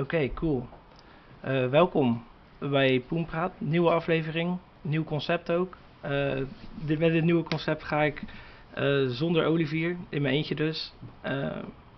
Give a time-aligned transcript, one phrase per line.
[0.00, 0.68] Oké, cool.
[1.40, 2.24] Eh, welkom
[2.58, 3.52] bij Poenpraat.
[3.58, 5.76] Nieuwe aflevering, nieuw concept ook.
[6.00, 6.40] Eh,
[6.84, 8.22] dit, met dit nieuwe concept ga ik
[8.74, 10.94] eh, zonder Olivier, in mijn eentje dus,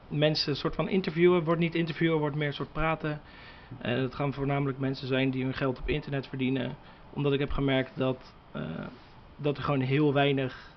[0.09, 1.45] mensen een soort van interviewen.
[1.45, 3.21] Wordt niet interviewen, wordt meer een soort praten.
[3.78, 6.76] En het gaan voornamelijk mensen zijn die hun geld op internet verdienen.
[7.12, 8.34] Omdat ik heb gemerkt dat,
[9.37, 10.71] dat er gewoon heel weinig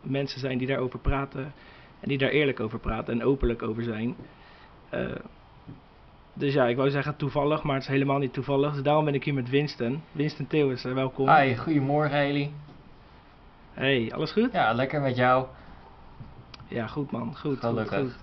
[0.00, 1.52] mensen zijn die daarover praten.
[2.00, 4.16] En die daar eerlijk over praten en openlijk over zijn.
[6.34, 8.72] Dus ja, ik wou zeggen toevallig, maar het is helemaal niet toevallig.
[8.72, 10.02] Dus daarom ben ik hier met Winston.
[10.12, 11.28] Winston Theeuwis, eh, welkom.
[11.28, 12.52] Hi, goedemorgen Eli.
[13.72, 14.52] Hey, alles goed?
[14.52, 15.46] Ja, lekker met jou.
[16.68, 17.36] Ja, goed man.
[17.36, 17.98] Goed, goed, Gelukkig.
[17.98, 18.14] goed.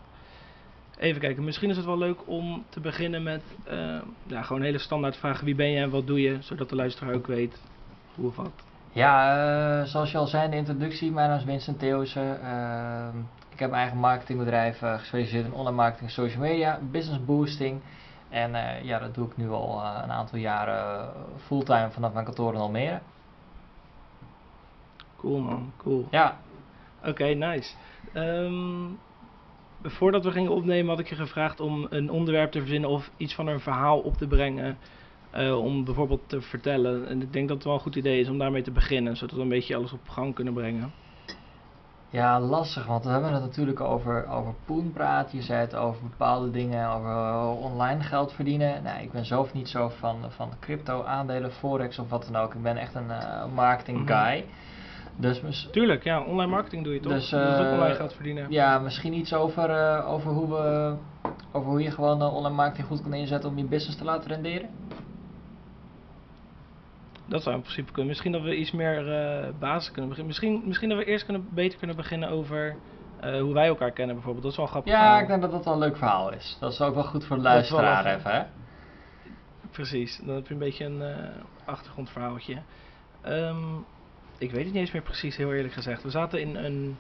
[0.98, 4.78] Even kijken, misschien is het wel leuk om te beginnen met eh, ja, gewoon hele
[4.78, 5.46] standaard vragen.
[5.46, 6.38] Wie ben je en wat doe je?
[6.40, 7.62] Zodat de luisteraar ook weet
[8.16, 8.64] hoe of wat.
[8.92, 9.36] Ja,
[9.80, 12.42] eh, zoals je al zei in de introductie, mijn naam is Vincent Theeuwsen.
[12.42, 13.18] Ehm,
[13.50, 17.82] ik heb mijn eigen marketingbedrijf uh, gespecialiseerd in online marketing en social media, business boosting.
[18.30, 21.14] En eh, ja, dat doe ik nu al eh, een aantal jaren
[21.46, 23.00] fulltime vanaf mijn kantoor in Almere.
[25.18, 26.08] Cool man, cool.
[26.12, 26.38] Ja,
[27.06, 27.76] Oké, nice.
[28.14, 28.88] Ehm,
[29.84, 33.36] voordat we gingen opnemen had ik je gevraagd om een onderwerp te verzinnen of iets
[33.36, 34.78] van een verhaal op te brengen.
[35.32, 37.08] Eh, om bijvoorbeeld te vertellen.
[37.08, 39.36] En ik denk dat het wel een goed idee is om daarmee te beginnen, zodat
[39.36, 40.92] we een beetje alles op gang kunnen brengen.
[42.10, 45.32] ja, lastig, want we hebben het natuurlijk over, over poenpraat.
[45.32, 48.84] Je zei het over bepaalde dingen, over eh, online geld verdienen.
[48.84, 52.54] Nou, ik ben zelf niet zo van, van crypto, aandelen, forex of wat dan ook.
[52.54, 54.08] Ik ben echt een eh, marketing Mhm.
[54.14, 54.46] guy.
[55.16, 57.14] Dus Tuurlijk, ja, online marketing doe je toch?
[57.14, 58.46] Dus, dat is ook online geld verdienen.
[58.50, 60.96] ja, misschien iets over, over, hoe we,
[61.52, 64.70] over hoe je gewoon online marketing goed kan inzetten om je business te laten renderen.
[67.32, 68.08] Dat zou in principe kunnen.
[68.08, 70.28] Misschien dat we iets meer eh basis kunnen beginnen.
[70.28, 72.76] Misschien, misschien dat we eerst kunnen, beter kunnen beginnen over
[73.20, 74.44] eh, hoe wij elkaar kennen bijvoorbeeld.
[74.44, 74.94] Dat is wel een grappig.
[74.94, 75.22] Ja, verhaal.
[75.22, 76.58] ik denk dat dat wel een leuk verhaal is.
[76.60, 78.44] Dat is ook wel goed voor de wel luisteraar even, hè?
[79.72, 81.16] Precies, dan heb je een beetje een eh,
[81.66, 82.58] achtergrondverhaaltje.
[83.22, 83.76] Ehm,
[84.38, 86.04] ik weet het niet eens meer precies, heel eerlijk gezegd.
[86.04, 86.98] We zaten in een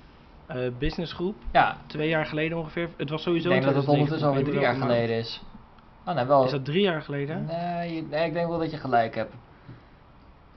[0.77, 2.89] businessgroep, Ja, twee jaar geleden ongeveer.
[2.97, 5.41] Het was ik sowieso denk dat het 2019, ondertussen alweer ik drie jaar geleden is.
[6.05, 6.45] Oh, nee, wel.
[6.45, 7.45] Is dat drie jaar geleden?
[7.45, 9.33] Nee, nee, ik denk wel dat je gelijk hebt.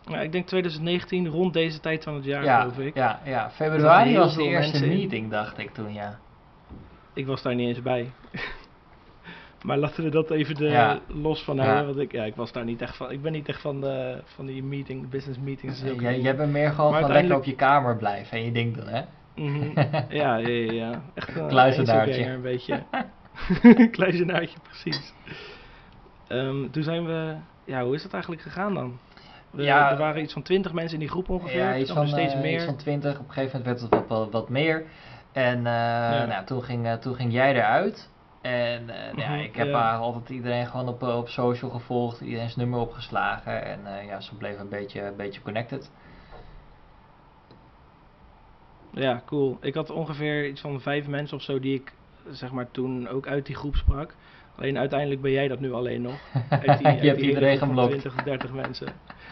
[0.06, 2.94] Ja, ik denk 2019, rond deze tijd van het jaar Ja, geloof ik.
[2.94, 3.50] ja, ja.
[3.50, 4.88] Februari was de eerste in.
[4.88, 6.18] meeting, dacht ik toen, ja.
[7.12, 8.10] Ik was daar niet eens bij.
[9.66, 10.98] maar laten we dat even de, Ja.
[11.06, 11.86] los van houden.
[11.86, 13.10] Want ik, ja, ik was daar niet echt van.
[13.10, 15.82] Ik ben niet echt van, de, van die meeting, business meetings.
[15.98, 18.76] Jij, jij bent meer gewoon Maar van lekker op je kamer blijven en je ding
[18.76, 19.02] doen, hè?
[19.36, 19.70] Mhm.
[20.08, 21.02] ja, ja, ja, ja.
[21.14, 22.24] Echt een Kluizenaartje.
[22.26, 22.82] een beetje.
[23.90, 25.12] Kluizenaartje, precies.
[26.28, 27.34] Ehm, toen zijn we...
[27.64, 28.98] Ja, hoe is dat eigenlijk gegaan dan?
[29.54, 29.90] We, Ja.
[29.90, 31.56] er waren iets van 20 mensen in die groep ongeveer.
[31.60, 32.54] Ja, iets van, steeds eh, meer.
[32.54, 33.18] iets van 20.
[33.18, 34.84] Op een gegeven moment werd het wat, wat, wat meer.
[35.32, 35.64] En eh,
[36.28, 38.10] nou, toen, ging, eh, toen ging jij eruit.
[38.42, 42.20] En eh, ja, Mhm, ik heb eigenlijk altijd iedereen gewoon op, eh, op social gevolgd.
[42.20, 43.64] Iedereen's nummer opgeslagen.
[43.64, 45.90] En eh, ja, ze bleven een beetje, een beetje connected.
[48.90, 49.58] Ja, cool.
[49.60, 51.92] Ik had ongeveer iets van vijf mensen of zo die ik
[52.30, 54.14] zeg maar toen ook uit die groep sprak.
[54.56, 56.14] Alleen uiteindelijk ben jij dat nu alleen nog.
[56.50, 57.90] Uit die, Je uit hebt iedereen geblokt.
[57.90, 58.88] 20 of 30 mensen.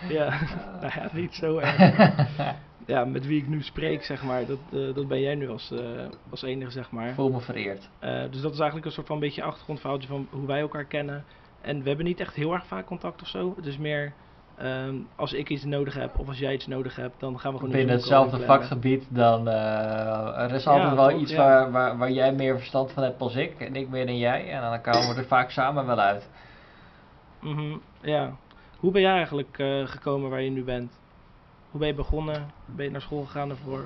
[0.08, 0.28] Ja,
[0.80, 1.78] nou ja, niet zo erg.
[2.86, 5.70] Ja, met wie ik nu spreek, zeg maar, dat, eh, dat ben jij nu als,
[5.70, 7.14] eh, als enige, zeg maar.
[7.14, 7.88] Voel me vereerd.
[7.98, 11.24] Eh, dus dat is eigenlijk een soort van beetje achtergrondverhaaltje van hoe wij elkaar kennen.
[11.60, 13.52] En we hebben niet echt heel erg vaak contact of zo.
[13.56, 14.12] Het is meer
[14.56, 17.58] ehm, als ik iets nodig heb of als jij iets nodig hebt, dan gaan we
[17.58, 21.36] gewoon Binnen call hetzelfde vakgebied, dan eh, er is altijd wel toch, iets ja.
[21.36, 23.60] waar, waar, waar jij meer verstand van hebt als ik.
[23.60, 24.50] En ik meer dan jij.
[24.50, 26.28] En dan komen we er vaak samen wel uit.
[27.40, 28.36] Mhm, ja.
[28.78, 30.98] Hoe ben jij eigenlijk eh, gekomen waar je nu bent?
[31.70, 32.50] Hoe ben je begonnen?
[32.66, 33.84] Ben je naar school gegaan ervoor?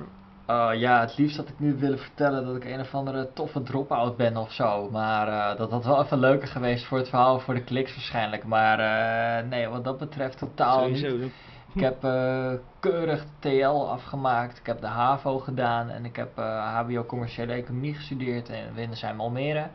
[0.48, 3.62] Oh ja, het liefst had ik nu willen vertellen dat ik een of andere toffe
[3.62, 4.90] drop-out ben of zo.
[4.90, 8.44] Maar eh, dat had wel even leuker geweest voor het verhaal, voor de kliks waarschijnlijk.
[8.44, 11.32] Maar eh, nee, wat dat betreft totaal niet.
[11.74, 14.58] Ik heb eh, keurig TL afgemaakt.
[14.58, 15.90] Ik heb de HAVO gedaan.
[15.90, 19.68] En ik heb HBO commerciële economie gestudeerd in Windersheim Almere,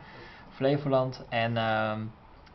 [0.48, 1.24] Flevoland.
[1.28, 2.00] En ehm,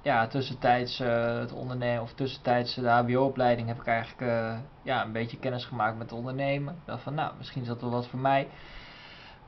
[0.02, 5.12] ja, tussentijds eh, het ondernemen, of tussentijds de HBO-opleiding heb ik eigenlijk eh, ja, een
[5.12, 6.76] beetje kennis gemaakt met ondernemen.
[6.86, 8.48] Dacht van, nou, misschien is dat wel wat voor mij.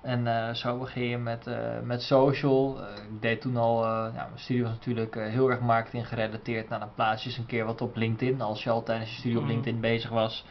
[0.02, 2.84] En eh, zo begin je met, eh, met social.
[2.84, 6.08] Eh, ik deed toen al, eh, ja, mijn studie was natuurlijk eh, heel erg marketing
[6.08, 6.70] gerelateerd.
[6.70, 9.16] Nou, dan plaats je eens een keer wat op LinkedIn, als je al tijdens je
[9.18, 9.52] studie op Mhm.
[9.52, 10.46] LinkedIn bezig was.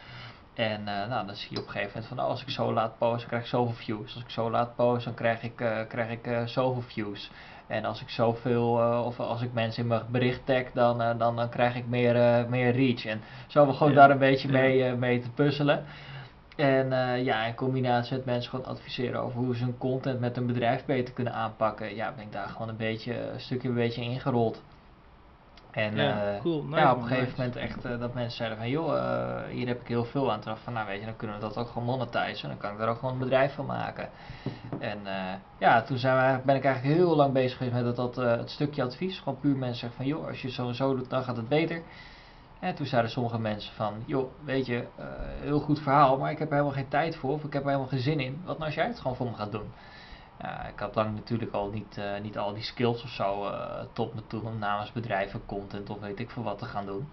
[0.53, 2.73] En eh, nou, dan zie je op een gegeven moment van, oh, als ik zo
[2.73, 4.13] laat posten, krijg ik zoveel views.
[4.13, 7.31] Als ik zo laat posten, dan krijg ik, eh, krijg ik eh, zoveel views.
[7.69, 11.17] En als ik zoveel, eh, of als ik mensen in mijn bericht tag, dan, eh,
[11.17, 13.05] dan, dan krijg ik meer, eh, meer reach.
[13.05, 14.53] En zo we gewoon Ja, daar een beetje ja.
[14.53, 15.85] mee, mee te puzzelen.
[16.55, 16.89] En
[17.23, 20.85] ja, in combinatie met mensen gewoon adviseren over hoe ze hun content met hun bedrijf
[20.85, 21.95] beter kunnen aanpakken.
[21.95, 24.61] Ja, ben ik daar gewoon een beetje, een stukje een beetje ingerold.
[25.71, 26.63] En Ja, eh, cool.
[26.63, 27.37] Nice, ja, op een gegeven nice.
[27.37, 30.39] moment echt eh, dat mensen zeiden van joh, eh, hier heb ik heel veel aan.
[30.39, 32.49] Toen van nou weet je, dan kunnen we dat ook gewoon monetizen.
[32.49, 34.09] Dan kan ik daar ook gewoon een bedrijf van maken.
[34.79, 34.99] En
[35.57, 38.49] ja, toen zijn we, ben ik eigenlijk heel lang bezig geweest met dat, dat, het
[38.49, 39.19] stukje advies.
[39.19, 41.49] Gewoon puur mensen zeggen van joh, als je zo en zo doet, dan gaat het
[41.49, 41.81] beter.
[42.59, 44.87] En toen zeiden sommige mensen van, joh, weet je,
[45.39, 47.67] heel goed verhaal, maar ik heb er helemaal geen tijd voor of ik heb er
[47.67, 48.41] helemaal geen zin in.
[48.45, 49.71] Wat nou als jij het gewoon voor me gaat doen?
[50.41, 53.81] Ja, ik had lang natuurlijk al niet, eh, niet al die skills of zo eh,
[53.93, 57.09] tot me toe om namens bedrijven content of weet ik veel wat te gaan doen.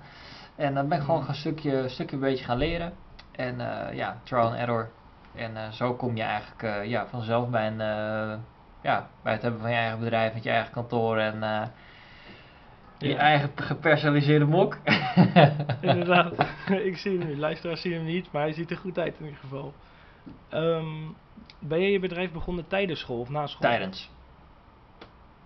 [0.56, 2.92] En dan ben ik gewoon een stukje, stukje een beetje gaan leren.
[3.32, 4.90] En eh, ja, trial and error.
[5.34, 7.78] En zo kom je eigenlijk ja, vanzelf bij, een,
[8.80, 11.70] ja, bij het hebben van je eigen bedrijf, met je eigen kantoor en
[12.98, 14.78] je eigen gepersonaliseerde mok.
[15.80, 16.32] Inderdaad,
[16.90, 17.38] ik zie hem nu.
[17.38, 19.74] Luisteraars zien hem niet, maar hij ziet er goed uit in ieder geval.
[20.48, 21.08] Ehm,
[21.58, 23.60] ben je je bedrijf begonnen tijdens school of na school?
[23.60, 24.10] Tijdens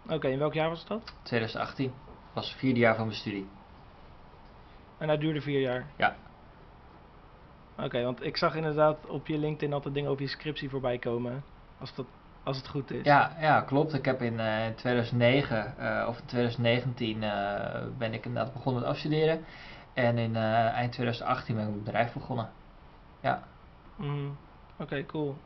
[0.08, 1.14] Oké, in welk jaar was dat?
[1.22, 1.92] 2018
[2.32, 3.48] was het vierde jaar van mijn studie.
[4.98, 5.86] En dat duurde vier jaar?
[5.96, 6.16] Ja.
[7.78, 11.44] Oké, want ik zag inderdaad op je LinkedIn altijd dingen over je scriptie voorbij komen.
[11.78, 12.06] Als, dat,
[12.42, 13.04] als het goed is.
[13.04, 13.94] Ja, ja, klopt.
[13.94, 18.90] Ik heb in eh, 2009 eh, of in 2019 eh, ben ik inderdaad begonnen met
[18.90, 19.44] afstuderen.
[19.94, 22.50] En in eh, eind 2018 ben ik mijn bedrijf begonnen.
[23.20, 23.42] Ja,
[23.96, 24.28] Mhm.
[24.78, 25.36] Oké, cool.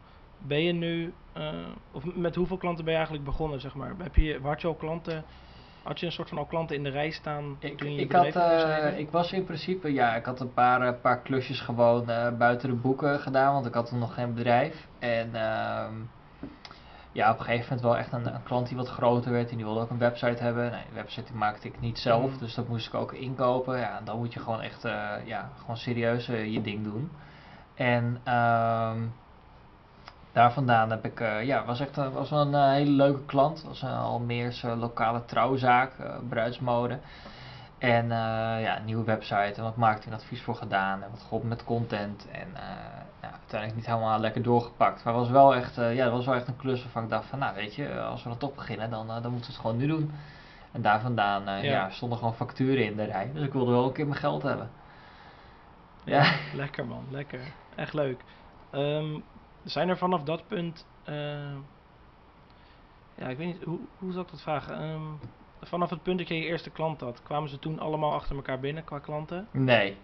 [0.46, 1.52] Ben je nu, eh,
[1.92, 3.92] of met hoeveel klanten ben je eigenlijk begonnen, zeg maar?
[3.98, 5.24] Heb je, had je al klanten,
[5.82, 8.12] had je een soort van al klanten in de rij staan ik, toen je ik,
[8.12, 12.04] had, eh, ik was in principe, ja, ik had een paar, eh, paar klusjes gewoon
[12.38, 14.86] buiten de boeken gedaan, want ik had toen nog geen bedrijf.
[14.98, 15.92] En ehm,
[17.12, 19.56] ja, op een gegeven moment wel echt een, een klant die wat groter werd en
[19.56, 20.70] die wilde ook een website hebben.
[20.70, 22.38] Nee, die website die maakte ik niet zelf, Mhm.
[22.38, 23.78] dus dat moest ik ook inkopen.
[23.78, 24.82] Ja, en dan moet je gewoon echt,
[25.24, 27.10] ja, gewoon serieus je ding doen.
[27.74, 28.98] En ehm,
[30.34, 33.24] daar vandaan heb ik, eh, ja, was echt een, was wel een eh, hele leuke
[33.26, 33.62] klant.
[33.62, 36.98] was een Almeerse lokale trouwzaak, eh, bruidsmode.
[37.78, 41.64] En eh, ja, een nieuwe website en wat marketingadvies voor gedaan en wat geholpen met
[41.64, 42.28] content.
[42.32, 42.62] En eh,
[43.22, 45.04] ja, uiteindelijk niet helemaal lekker doorgepakt.
[45.04, 47.26] Maar was wel echt, eh, ja, het was wel echt een klus waarvan ik dacht
[47.26, 49.60] van, nou weet je, als we dan toch beginnen, dan, eh, dan moeten we het
[49.66, 50.12] gewoon nu doen.
[50.72, 51.70] En daar vandaan eh, Ja.
[51.70, 51.90] ja.
[51.90, 53.30] stonden gewoon facturen in de rij.
[53.34, 54.70] Dus ik wilde wel een keer mijn geld hebben.
[56.04, 56.32] Ja, Ja.
[56.54, 57.40] lekker man, lekker.
[57.74, 58.20] Echt leuk.
[58.70, 59.18] Ehm,
[59.64, 61.14] zijn er vanaf dat punt, eh,
[63.14, 64.78] ja, ik weet niet, hoe, hoe zou ik dat vragen?
[64.78, 65.02] Ehm,
[65.62, 68.60] vanaf het punt dat je je eerste klant had, kwamen ze toen allemaal achter elkaar
[68.60, 69.46] binnen qua klanten?
[69.50, 69.96] Nee.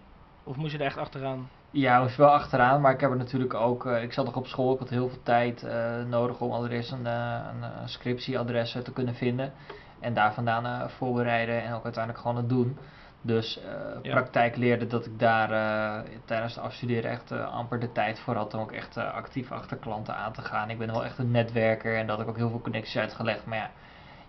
[0.43, 1.49] Of moest je er echt achteraan?
[1.71, 3.85] Ja, moest wel achteraan, maar ik heb er natuurlijk ook.
[3.85, 6.91] eh, ik zat nog op school, ik had heel veel tijd eh, nodig om allereerst
[6.91, 9.53] een, eh, een, eh, scriptieadres te kunnen vinden.
[9.99, 12.77] En daar vandaan voorbereiden en ook uiteindelijk gewoon het doen.
[13.21, 13.63] Dus eh,
[14.01, 14.11] Ja.
[14.11, 18.35] praktijk leerde dat ik daar eh, tijdens het afstuderen echt eh, amper de tijd voor
[18.35, 20.69] had om ook echt actief achter klanten aan te gaan.
[20.69, 23.45] Ik ben wel echt een netwerker en dat ik ook heel veel connecties uitgelegd.
[23.45, 23.71] Maar ja,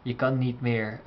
[0.03, 1.01] je kan niet meer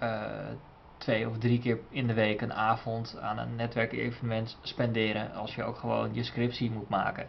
[0.98, 5.64] twee of drie keer in de week een avond aan een netwerkevenement spenderen als je
[5.64, 7.28] ook gewoon je scriptie moet maken.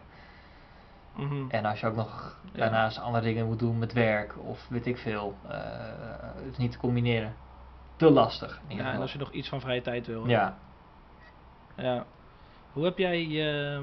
[1.15, 1.49] Mhm.
[1.49, 2.59] En als je ook nog Ja.
[2.59, 5.35] daarnaast andere dingen moet doen met werk of weet ik veel.
[5.47, 7.33] het is niet te combineren.
[7.97, 10.27] Te lastig Ja, en als je nog iets van vrije tijd wil.
[10.27, 10.57] Ja,
[11.75, 12.05] Ja.
[12.73, 13.81] Hoe heb jij je,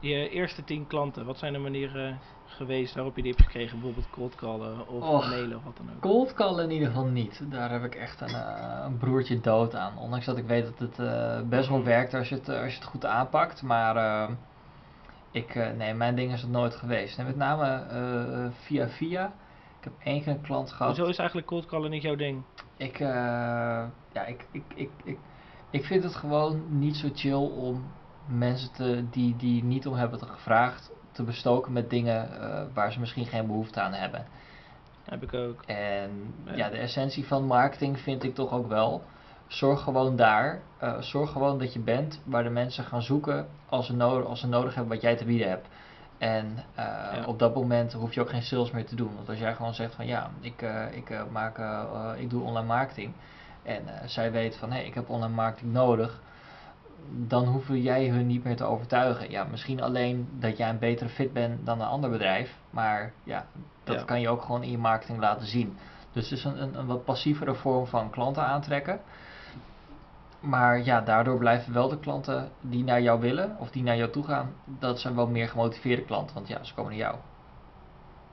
[0.00, 3.72] je eerste tien klanten, wat zijn de manieren geweest waarop je die hebt gekregen?
[3.80, 5.28] Bijvoorbeeld cold callen of Och.
[5.28, 6.00] mailen of wat dan ook.
[6.00, 7.50] cold call in ieder geval niet.
[7.50, 9.98] Daar heb ik echt een, eh, een broertje dood aan.
[9.98, 12.72] Ondanks dat ik weet dat het eh, best wel werkt als je het, eh, als
[12.72, 13.62] je het goed aanpakt.
[13.62, 14.28] Maar
[15.30, 17.18] ik, nee, mijn ding is het nooit geweest.
[17.18, 19.32] En met name via via.
[19.82, 20.96] Ik heb één keer een klant gehad.
[20.96, 22.42] Hoezo is eigenlijk cold callen niet jouw ding?
[22.76, 23.08] Ik, eh,
[24.12, 25.18] ja, ik, ik, ik, ik,
[25.70, 27.84] ik vind het gewoon niet zo chill om
[28.26, 32.92] mensen te, die, die niet om hebben te gevraagd te bestoken met dingen eh, waar
[32.92, 34.26] ze misschien geen behoefte aan hebben.
[35.04, 35.62] Heb ik ook.
[35.66, 36.54] En Ja.
[36.54, 39.02] ja, de essentie van marketing vind ik toch ook wel.
[39.46, 43.86] Zorg gewoon daar, eh, zorg gewoon dat je bent waar de mensen gaan zoeken als
[43.86, 45.68] ze, nodig, als ze nodig hebben wat jij te bieden hebt.
[46.22, 47.24] En eh, Ja.
[47.26, 49.14] op dat moment hoef je ook geen sales meer te doen.
[49.14, 51.58] Want als jij gewoon zegt van ja, ik, eh, ik, eh, maak,
[52.18, 53.12] ik doe online marketing.
[53.62, 56.20] En zij weet van hé, hey, ik heb online marketing nodig.
[57.10, 59.30] Dan hoeven jij hun niet meer te overtuigen.
[59.30, 62.56] Ja, misschien alleen dat jij een betere fit bent dan een ander bedrijf.
[62.70, 63.44] Maar ja,
[63.84, 64.04] dat Ja.
[64.04, 65.78] kan je ook gewoon in je marketing laten zien.
[66.12, 69.00] Dus het is een, een, een wat passievere vorm van klanten aantrekken.
[70.42, 74.10] Maar ja, daardoor blijven wel de klanten die naar jou willen of die naar jou
[74.10, 77.16] toe gaan, dat zijn wel meer gemotiveerde klanten, want ja, ze komen naar jou.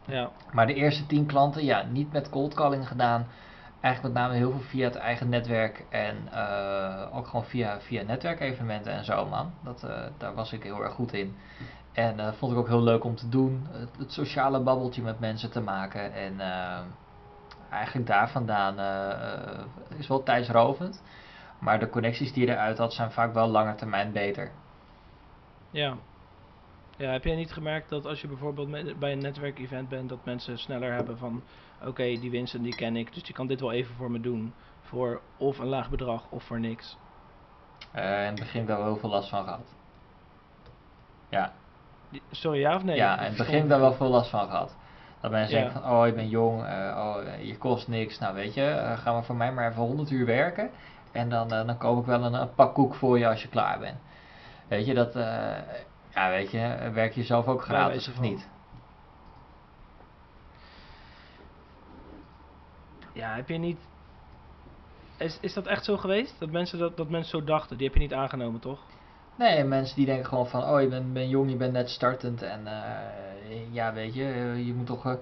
[0.06, 3.28] Ja, Maar de eerste tien klanten, ja, niet met cold calling gedaan.
[3.82, 8.04] Eigenlijk met name heel veel via het eigen netwerk en eh, ook gewoon via, via
[8.04, 9.52] netwerkevenementen en zo, man.
[9.64, 11.36] Dat, eh, daar was ik heel erg goed in.
[11.94, 13.68] En eh vond ik ook heel leuk om te doen.
[13.72, 16.14] Het, het sociale babbeltje met mensen te maken.
[16.14, 16.42] En
[17.70, 18.76] eigenlijk daar vandaan
[19.98, 21.02] is wel tijdsrovend.
[21.60, 24.52] Maar de connecties die je eruit had zijn vaak wel langer termijn beter.
[25.72, 25.96] Ja.
[26.98, 30.26] Ja, heb jij niet gemerkt dat als je bijvoorbeeld met- bij een netwerkevent bent, dat
[30.26, 31.44] mensen sneller hebben van,
[31.86, 34.54] oké, die winsten die ken ik, dus die kan dit wel even voor me doen.
[34.82, 36.98] Voor of een laag bedrag of voor niks.
[37.92, 39.74] Eh, in het begin ik daar wel heel veel last van gehad.
[41.30, 41.54] Ja,
[42.10, 42.96] Die- Sorry, ja of nee?
[42.96, 44.76] ja Ik in het begin ik daar wel veel last van gehad.
[45.22, 45.64] Dat mensen Ja.
[45.64, 48.20] denken van, oh je bent jong, eh, oh je kost niks.
[48.20, 50.70] Nou weet je, eh, ga maar voor mij maar even 100 uur werken.
[51.12, 53.48] En dan, eh, dan koop ik wel een, een pak koek voor je als je
[53.48, 53.98] klaar bent.
[54.68, 55.58] Weet je, dat, eh,
[56.14, 58.48] ja weet je, werk je zelf ook gratis of niet?
[63.14, 63.80] Ja, heb je niet...
[65.18, 66.36] Is, is dat echt zo geweest?
[66.40, 67.78] Dat mensen, dat, dat mensen zo dachten?
[67.78, 68.80] Die heb je niet aangenomen, toch?
[69.36, 72.42] Nee, mensen die denken gewoon van, oh je bent, bent jong, je bent net startend
[72.42, 74.24] en eh, ja weet je,
[74.66, 75.20] je moet toch een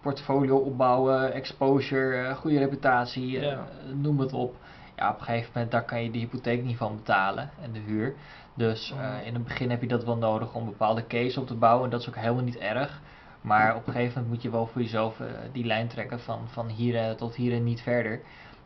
[0.00, 3.66] portfolio opbouwen, exposure, goede reputatie, Ja.
[3.92, 4.56] noem het op.
[4.96, 7.78] Ja, op een gegeven moment daar kan je de hypotheek niet van betalen en de
[7.78, 8.14] huur.
[8.54, 9.24] Dus eh, Mhm.
[9.26, 11.90] in het begin heb je dat wel nodig om bepaalde case op te bouwen en
[11.90, 13.00] dat is ook helemaal niet erg.
[13.40, 16.48] Maar op een gegeven moment moet je wel voor jezelf eh, die lijn trekken van,
[16.48, 18.20] van hier eh, tot hier en niet verder.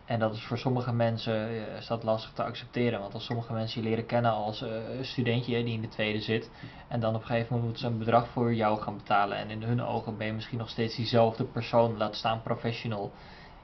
[0.04, 3.00] En dat is voor sommige mensen eh, is dat lastig te accepteren.
[3.00, 4.70] Want als sommige mensen je leren kennen als eh,
[5.00, 6.50] studentje die in de tweede zit.
[6.88, 9.37] En dan op een gegeven moment moeten ze een bedrag voor jou gaan betalen.
[9.38, 13.12] En in hun ogen ben je misschien nog steeds diezelfde persoon, laat staan professional.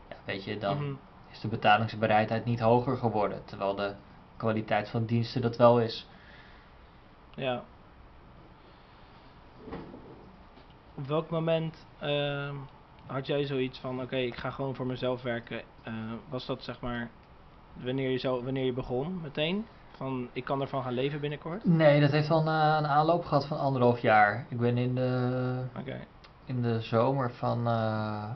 [0.09, 0.95] Ja, weet je, dan Mhm.
[1.35, 3.45] Is de betalingsbereidheid niet hoger geworden.
[3.45, 3.95] Terwijl de
[4.37, 6.07] kwaliteit van diensten dat wel is.
[7.35, 7.63] Ja.
[10.95, 12.55] Op welk moment ehm,
[13.07, 15.63] had jij zoiets van, oké, ik ga gewoon voor mezelf werken?
[15.83, 15.95] Eh,
[16.29, 17.11] was dat zeg maar
[17.73, 19.67] wanneer je, zo, wanneer je begon meteen?
[19.97, 21.65] Van, ik kan ervan gaan leven binnenkort?
[21.65, 24.47] Nee, dat heeft wel een, een aanloop gehad van anderhalf jaar.
[24.49, 26.07] Ik ben in de Oké.
[26.45, 28.31] in de zomer van eh,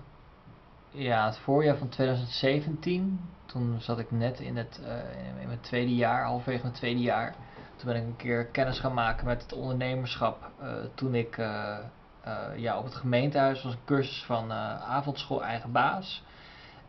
[0.90, 3.21] ja, het voorjaar van 2017.
[3.47, 7.35] Toen zat ik net in, het, eh, in, mijn tweede jaar, halverwege mijn tweede jaar.
[7.76, 10.50] Toen ben ik een keer kennis gaan maken met het ondernemerschap.
[10.61, 11.76] eh, toen ik eh,
[12.57, 16.23] ja, op het gemeentehuis was een cursus van avondschool eigen baas.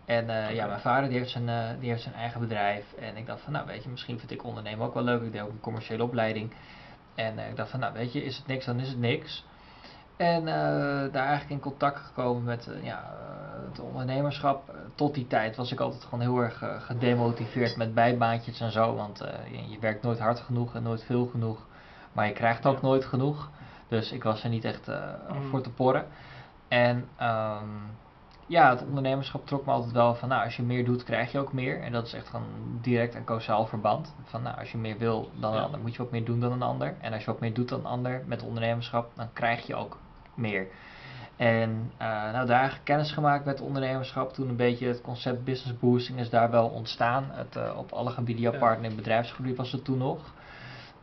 [0.06, 2.94] En ja, mijn vader die heeft, zijn, die heeft zijn eigen bedrijf.
[2.94, 5.22] En ik dacht van, nou weet je, misschien vind ik ondernemen ook wel leuk.
[5.22, 6.54] Ik deed ook een commerciële opleiding.
[7.16, 9.46] En ik dacht van, nou weet je, is het niks, dan is het niks.
[10.20, 10.54] En eh,
[11.14, 14.72] daar eigenlijk in contact gekomen met eh, ja, eh, het ondernemerschap.
[14.96, 18.96] Tot die tijd was ik altijd gewoon heel erg gedemotiveerd met bijbaantjes en zo.
[18.96, 21.66] Want je, je werkt nooit hard genoeg en nooit veel genoeg.
[22.12, 23.50] Maar je krijgt ook nooit genoeg.
[23.88, 25.42] Dus ik was er niet echt Mhm.
[25.50, 26.06] voor te porren.
[26.68, 27.66] En ehm,
[28.46, 31.40] ja, het ondernemerschap trok me altijd wel van, nou, als je meer doet, krijg je
[31.40, 31.82] ook meer.
[31.82, 32.48] En dat is echt gewoon
[32.82, 34.16] direct een causaal verband.
[34.24, 35.64] Van, nou, als je meer wil dan een Ja.
[35.64, 36.96] ander, moet je wat meer doen dan een ander.
[37.02, 39.98] En als je wat meer doet dan een ander met ondernemerschap, dan krijg je ook
[40.40, 40.68] meer.
[41.36, 44.34] En eh, nou, daar eigenlijk kennis gemaakt met ondernemerschap.
[44.34, 47.30] Toen een beetje het concept business boosting is daar wel ontstaan.
[47.32, 48.58] Het, eh, op alle gebieden, Ja.
[48.58, 50.34] partner in het bedrijfsgebied was het toen nog.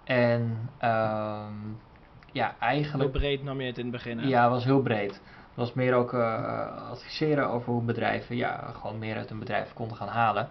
[0.04, 1.52] En ehm,
[2.32, 3.12] ja, Heel eigenlijk...
[3.12, 4.28] breed nam je het in het begin.
[4.28, 5.12] Ja, het was heel breed.
[5.12, 9.72] Het was meer ook eh, adviseren over hoe bedrijven ja, gewoon meer uit hun bedrijf
[9.72, 10.48] konden gaan halen.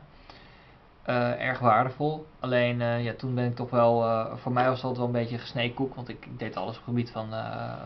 [1.06, 2.26] Eh, erg waardevol.
[2.40, 5.12] Alleen eh, ja, toen ben ik toch wel, eh, voor mij was dat wel een
[5.12, 7.28] beetje gesneden koek, want ik, ik deed alles op het gebied van,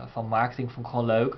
[0.06, 1.36] van marketing, vond ik gewoon leuk.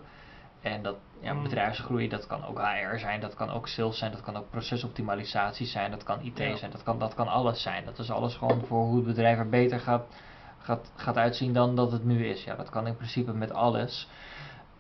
[0.61, 1.43] En dat ja, Mm.
[1.43, 5.67] bedrijfsgroei, dat kan ook HR zijn, dat kan ook sales zijn, dat kan ook procesoptimalisatie
[5.67, 6.57] zijn, dat kan IT Ja.
[6.57, 7.85] zijn, dat kan, dat kan alles zijn.
[7.85, 10.05] Dat is alles gewoon voor hoe het bedrijf er beter gaat,
[10.59, 12.45] gaat, gaat uitzien dan dat het nu is.
[12.45, 14.09] Ja, dat kan in principe met alles.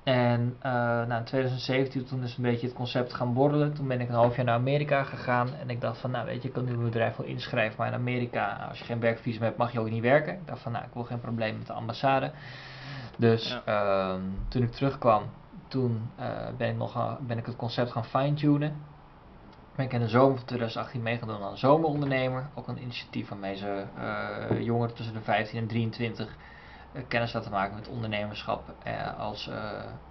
[0.04, 3.72] En eh nou, in 2017 toen is een beetje het concept gaan borrelen.
[3.74, 5.54] Toen ben ik een half jaar naar Amerika gegaan.
[5.54, 7.74] En ik dacht van, nou weet je, ik kan nu mijn bedrijf wel inschrijven.
[7.78, 10.32] Maar in Amerika, als je geen werkvisum hebt, mag je ook niet werken.
[10.32, 12.30] Ik dacht van, nou, ik wil geen probleem met de ambassade.
[13.16, 15.22] Dus ehm, toen ik terugkwam,
[15.68, 18.76] toen eh, ben, ik nog, gaan- ben ik het concept gaan fine-tunen.
[19.76, 22.48] Ben ik in de zomer van 2018 meegedaan aan een zomerondernemer.
[22.54, 26.32] Ook een initiatief waarmee ze eh, jongeren tussen de 15 en 23 eh,
[27.08, 29.70] kennis laten maken met ondernemerschap eh, als, eh,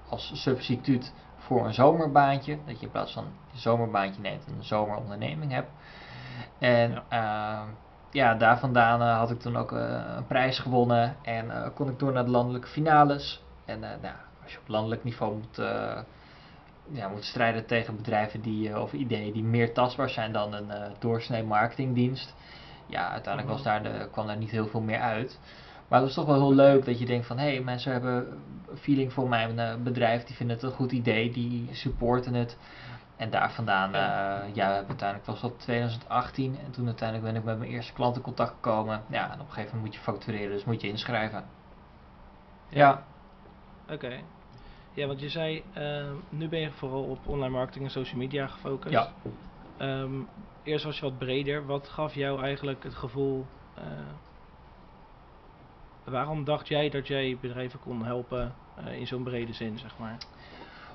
[0.10, 2.58] als substituut voor een zomerbaantje.
[2.66, 5.70] Dat je in plaats van een zomerbaantje neemt een zomeronderneming hebt.
[6.60, 7.04] En Ja.
[7.10, 7.66] ja,
[8.12, 12.12] ja daar vandaan eh, had ik toen ook een prijs gewonnen en kon ik door
[12.12, 13.44] naar de landelijke finales.
[13.66, 15.62] En nou, als je op landelijk niveau moet,
[16.92, 20.90] ja, moet strijden tegen bedrijven die, of ideeën die meer tastbaar zijn dan een eh
[21.00, 22.36] doorsnee marketingdienst.
[22.86, 25.40] Ja, uiteindelijk was daar de, kwam daar niet heel veel meer uit.
[25.92, 28.28] Maar het was toch wel heel leuk dat je denkt van hé, hey, mensen hebben
[28.80, 32.58] feeling voor mijn eh, bedrijf, die vinden het een goed idee, die supporten het.
[33.16, 34.42] En daar vandaan, Ja.
[34.42, 38.16] eh, ja, uiteindelijk was dat 2018 en toen uiteindelijk ben ik met mijn eerste klant
[38.16, 39.04] in contact gekomen.
[39.08, 41.44] Ja, en op een gegeven moment moet je factureren, dus moet je inschrijven.
[42.70, 43.04] Ja,
[43.92, 44.20] Oké.
[44.94, 48.48] Ja, want je zei, eh, nu ben je vooral op online marketing en social media
[48.48, 48.94] gefocust.
[48.94, 49.12] Ja.
[49.78, 50.14] ehm,
[50.64, 51.66] eerst was je wat breder.
[51.66, 53.46] Wat gaf jou eigenlijk het gevoel...
[53.76, 53.84] eh,
[56.12, 60.18] waarom dacht jij dat jij bedrijven kon helpen eh, in zo'n brede zin, zeg maar?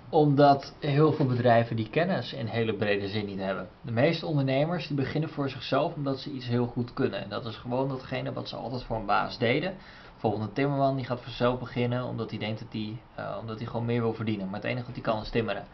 [0.08, 3.68] Omdat heel veel bedrijven die kennis in hele brede zin niet hebben.
[3.80, 7.22] De meeste ondernemers die beginnen voor zichzelf omdat ze iets heel goed kunnen.
[7.22, 9.74] En dat is gewoon datgene wat ze altijd voor een baas deden.
[10.12, 13.58] Bijvoorbeeld een timmerman die gaat voor zichzelf beginnen omdat hij denkt dat hij, eh, omdat
[13.58, 14.46] hij gewoon meer wil verdienen.
[14.46, 15.66] Maar het enige wat hij kan is timmeren.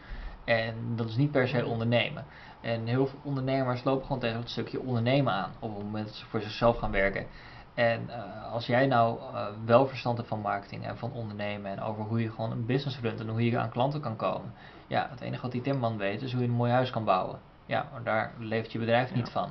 [0.45, 2.25] En dat is niet per se ondernemen.
[2.61, 6.15] En heel veel ondernemers lopen gewoon tegen het stukje ondernemen aan op het moment dat
[6.15, 7.25] ze voor zichzelf gaan werken.
[7.73, 11.81] En eh, als jij nou eh, wel verstand hebt van marketing en van ondernemen en
[11.81, 14.53] over hoe je gewoon een business runt en hoe je aan klanten kan komen.
[14.87, 17.39] Ja, het enige wat die timmerman weet is hoe je een mooi huis kan bouwen.
[17.65, 19.15] Ja, maar daar leeft je bedrijf Ja.
[19.15, 19.49] niet van.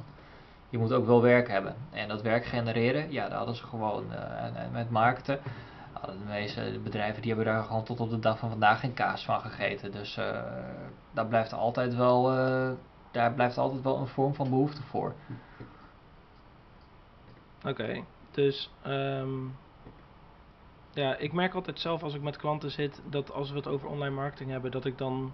[0.69, 1.75] Je moet ook wel werk hebben.
[1.91, 5.39] En dat werk genereren, ja, daar hadden ze gewoon en, en met marketen.
[5.93, 8.95] hadden De meeste bedrijven die hebben daar gewoon tot op de dag van vandaag geen
[8.95, 9.93] kaas van gegeten.
[9.93, 10.21] Dus
[11.13, 12.23] daar blijft altijd wel,
[13.11, 15.15] daar blijft altijd wel een vorm van behoefte voor.
[17.67, 19.31] Oké, dus ehm,
[20.93, 23.89] ja, ik merk altijd zelf als ik met klanten zit dat als we het over
[23.89, 25.33] online marketing hebben, dat ik dan,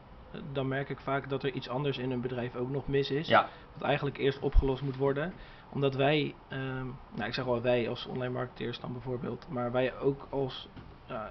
[0.53, 3.29] dan merk ik vaak dat er iets anders in hun bedrijf ook nog mis is.
[3.29, 5.33] Ja, Wat eigenlijk eerst opgelost moet worden.
[5.73, 9.99] Omdat wij, ehm, nou ik zeg wel wij als online marketeers dan bijvoorbeeld, maar wij
[9.99, 10.69] ook als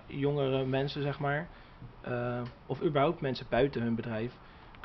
[0.05, 1.47] jongere mensen zeg maar,
[2.01, 4.37] eh, of überhaupt mensen buiten hun bedrijf,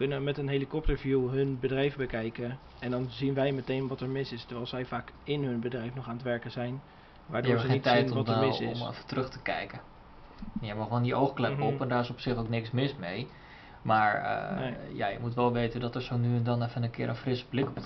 [0.02, 2.58] kunnen met een helikopterview hun bedrijf bekijken.
[2.78, 5.94] En dan zien wij meteen wat er mis is, terwijl zij vaak in hun bedrijf
[5.94, 6.80] nog aan het werken zijn.
[7.26, 8.80] Waardoor ze niet tijd zien om, er mis is.
[8.80, 9.80] om even terug te kijken.
[10.52, 11.62] Die hebben gewoon die oogklep Mhm.
[11.62, 13.28] op en daar is op zich ook niks mis mee.
[13.82, 14.74] Maar eh, Nee.
[14.96, 17.16] ja, je moet wel weten dat er zo nu en dan even een keer een
[17.16, 17.84] frisse blik op het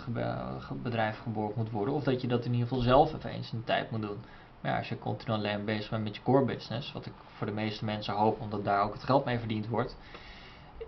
[0.58, 1.94] ge- bedrijf geborgd moet worden.
[1.94, 4.18] Of dat je dat in ieder geval zelf even eens in de tijd moet doen.
[4.60, 7.46] Maar ja, als je continu alleen bezig bent met je core business, wat ik voor
[7.46, 9.96] de meeste mensen hoop, omdat daar ook het geld mee verdiend wordt.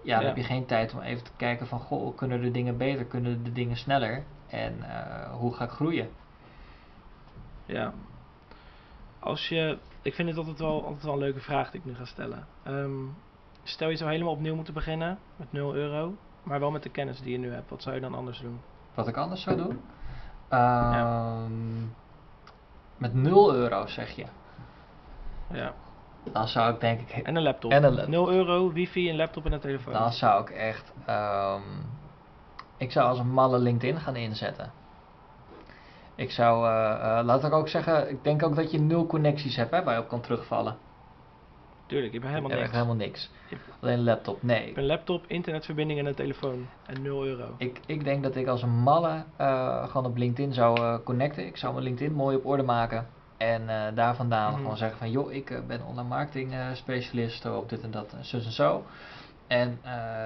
[0.08, 0.28] Ja, dan Ja.
[0.28, 3.44] heb je geen tijd om even te kijken van, goh, kunnen de dingen beter, kunnen
[3.44, 4.24] de dingen sneller?
[4.46, 6.10] En eh, hoe ga ik groeien?
[7.66, 7.92] Ja.
[9.18, 11.94] Als je, ik vind het altijd wel, altijd wel een leuke vraag die ik nu
[11.94, 12.47] ga stellen.
[12.62, 12.90] Ehm,
[13.62, 17.21] stel je zou helemaal opnieuw moeten beginnen met 0 euro, maar wel met de kennis
[17.21, 17.71] die je nu hebt.
[17.71, 18.60] Wat zou je dan anders doen?
[18.94, 19.80] Wat ik anders zou doen?
[20.49, 21.80] Ehm,
[22.97, 24.25] Met 0 euro zeg je.
[25.52, 25.75] Ja.
[26.32, 27.10] Dan zou ik denk ik.
[27.26, 27.71] En een laptop.
[27.71, 28.10] En een laptop.
[28.10, 29.93] 0 euro, wifi, een laptop en een telefoon.
[29.93, 30.93] Dan zou ik echt.
[31.06, 31.60] ehm,
[32.76, 34.71] ik zou als een malle LinkedIn gaan inzetten.
[36.14, 36.67] Ik zou.
[36.67, 38.10] eh, laat ik ook zeggen.
[38.10, 40.76] Ik denk ook dat je nul connecties hebt hè, waar je op kan terugvallen.
[41.86, 42.73] Tuurlijk, je hebt helemaal Echt niks.
[42.73, 43.30] helemaal niks.
[43.80, 44.43] Alleen een laptop.
[44.43, 44.73] Nee.
[44.78, 46.67] Een laptop, internetverbinding en een telefoon.
[46.86, 47.45] En 0 euro.
[47.56, 51.47] Ik, ik denk dat ik als een malle eh, gewoon op LinkedIn zou connecten.
[51.47, 53.06] Ik zou mijn LinkedIn mooi op orde maken.
[53.38, 54.60] En eh, daar vandaan Mhm.
[54.60, 55.10] gewoon zeggen van...
[55.10, 58.52] joh, ik eh, ben online marketing eh, specialist op dit en dat en zus en
[58.52, 58.84] zo.
[59.46, 59.78] En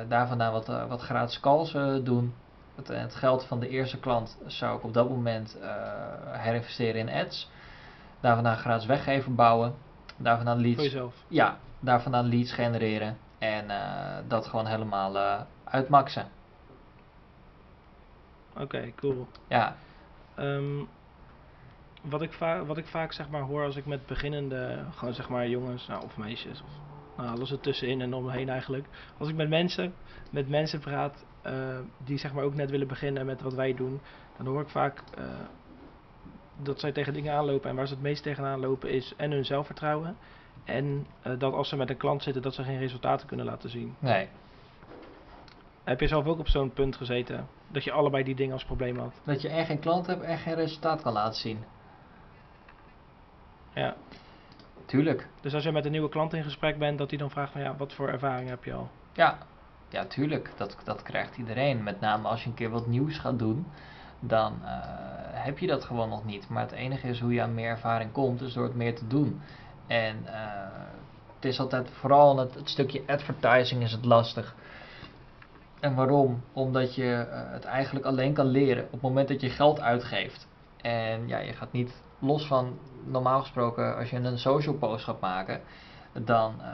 [0.08, 1.72] daar vandaan wat, wat gratis calls
[2.04, 2.34] doen.
[2.74, 5.58] Het, het geld van de eerste klant zou ik op dat moment
[6.30, 7.50] herinvesteren in ads.
[8.20, 9.74] Daar vandaan gratis weggeven bouwen.
[10.16, 11.14] Daar vandaan Voor leads jezelf.
[11.28, 13.66] ja, daar vandaan leads genereren en
[14.28, 16.26] dat gewoon helemaal uitmaxen.
[18.58, 19.26] Oké, cool.
[19.48, 19.74] Ja,
[20.34, 20.78] Ehm,
[22.02, 25.28] wat, ik va- wat ik vaak zeg maar hoor als ik met beginnende, gewoon zeg
[25.28, 26.68] maar jongens nou, of meisjes, of
[27.16, 28.86] nou, alles ertussenin en omheen eigenlijk.
[29.18, 29.94] Als ik met mensen,
[30.30, 34.00] met mensen praat eh, die zeg maar ook net willen beginnen met wat wij doen,
[34.36, 35.24] dan hoor ik vaak eh,
[36.62, 37.70] dat zij tegen dingen aanlopen.
[37.70, 40.16] En waar ze het meest tegenaan lopen is en hun zelfvertrouwen.
[40.64, 43.70] En eh, dat als ze met een klant zitten, dat ze geen resultaten kunnen laten
[43.70, 43.94] zien.
[43.98, 44.28] nee.
[45.84, 47.46] Heb je zelf ook op zo'n punt gezeten?
[47.68, 49.20] Dat je allebei die dingen als probleem had?
[49.24, 51.64] Dat je en geen klant hebt en geen resultaat kan laten zien.
[53.74, 53.94] Ja.
[54.86, 55.28] Tuurlijk.
[55.40, 57.60] Dus als je met een nieuwe klant in gesprek bent, dat hij dan vraagt van
[57.60, 58.90] ja, wat voor ervaring heb je al?
[59.12, 59.38] Ja,
[59.88, 60.50] ja tuurlijk.
[60.56, 61.82] Dat, dat krijgt iedereen.
[61.82, 63.66] Met name als je een keer wat nieuws gaat doen,
[64.20, 64.70] dan eh,
[65.30, 66.48] heb je dat gewoon nog niet.
[66.48, 69.06] Maar het enige is hoe je aan meer ervaring komt, is door het meer te
[69.06, 69.40] doen.
[69.86, 70.34] En eh,
[71.34, 74.54] het is altijd, vooral het, het stukje advertising is het lastig.
[75.80, 76.42] En waarom?
[76.52, 80.48] Omdat je eh, het eigenlijk alleen kan leren op het moment dat je geld uitgeeft.
[80.80, 85.20] En ja, je gaat niet los van, normaal gesproken, als je een social post gaat
[85.20, 85.60] maken,
[86.12, 86.68] dan eh,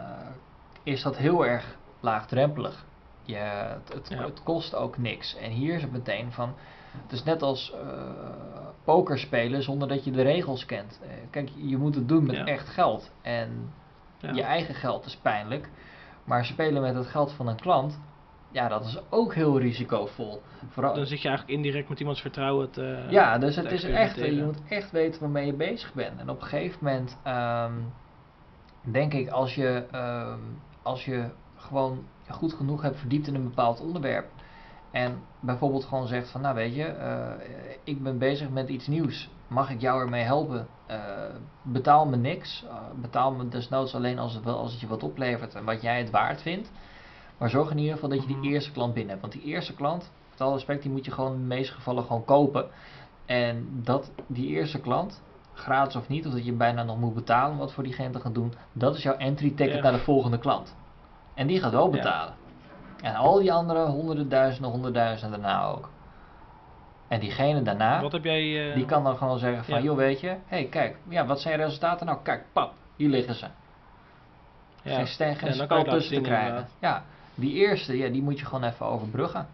[0.82, 2.84] is dat heel erg laagdrempelig.
[3.22, 4.24] Je, het, het, Ja.
[4.24, 5.36] het kost ook niks.
[5.36, 6.54] En hier is het meteen van,
[7.02, 8.00] het is net als eh
[8.84, 11.00] poker spelen zonder dat je de regels kent.
[11.02, 12.44] Eh, kijk, je moet het doen met Ja.
[12.44, 13.10] echt geld.
[13.22, 13.72] En
[14.18, 14.32] Ja.
[14.32, 15.70] je eigen geld is pijnlijk.
[16.24, 18.00] Maar spelen met het geld van een klant,
[18.50, 20.42] ja, dat is ook heel risicovol.
[20.68, 23.84] Vooral, Dan zit je eigenlijk indirect met iemands vertrouwen te ja, dus te het is
[23.84, 26.20] echt, je moet echt weten waarmee je bezig bent.
[26.20, 27.72] En op een gegeven moment, ehm,
[28.80, 30.40] denk ik, als je, ehm,
[30.82, 34.26] als je gewoon goed genoeg hebt verdiept in een bepaald onderwerp.
[34.90, 37.30] En bijvoorbeeld gewoon zegt van, nou weet je, eh,
[37.84, 39.30] ik ben bezig met iets nieuws.
[39.46, 40.66] Mag ik jou ermee helpen?
[40.86, 41.00] Eh,
[41.62, 42.64] betaal me niks.
[42.68, 45.82] Eh, betaal me desnoods alleen als het, wel, als het je wat oplevert en wat
[45.82, 46.70] jij het waard vindt.
[47.38, 48.46] Maar zorg in ieder geval dat je die Mhm.
[48.46, 49.20] eerste klant binnen hebt.
[49.20, 52.04] Want die eerste klant, met alle respect, die moet je gewoon in de meeste gevallen
[52.04, 52.66] gewoon kopen.
[53.26, 55.22] En dat, die eerste klant,
[55.52, 58.20] gratis of niet, of dat je bijna nog moet betalen om wat voor diegene te
[58.20, 59.80] gaan doen, dat is jouw entry ticket Ja.
[59.82, 60.76] naar de volgende klant.
[61.34, 61.90] En die gaat wel Ja.
[61.90, 62.34] betalen.
[63.02, 65.90] En al die andere honderden duizenden, honderdduizenden daarna ook.
[67.08, 68.68] En diegene daarna, Wat heb jij...
[68.68, 69.82] eh, die kan dan gewoon zeggen van, ja.
[69.82, 72.18] joh weet je, hé hey, kijk, ja, wat zijn je resultaten nou?
[72.22, 73.46] Kijk, pap, hier liggen ze.
[74.82, 75.04] ja.
[75.04, 76.48] Geen, geen spel tussen te krijgen.
[76.48, 76.74] inderdaad.
[76.78, 77.04] Ja,
[77.40, 79.46] die eerste, ja, die moet je gewoon even overbruggen.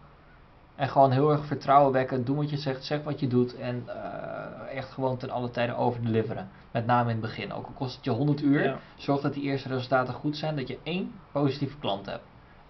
[0.75, 3.83] En gewoon heel erg vertrouwen wekken, doen wat je zegt, zeg wat je doet en
[3.87, 6.49] eh, echt gewoon ten alle tijden overdeliveren.
[6.71, 7.53] Met name in het begin.
[7.53, 8.77] Ook al kost het je 100 uur, Ja.
[8.95, 12.23] zorg dat die eerste resultaten goed zijn, dat je één positieve klant hebt.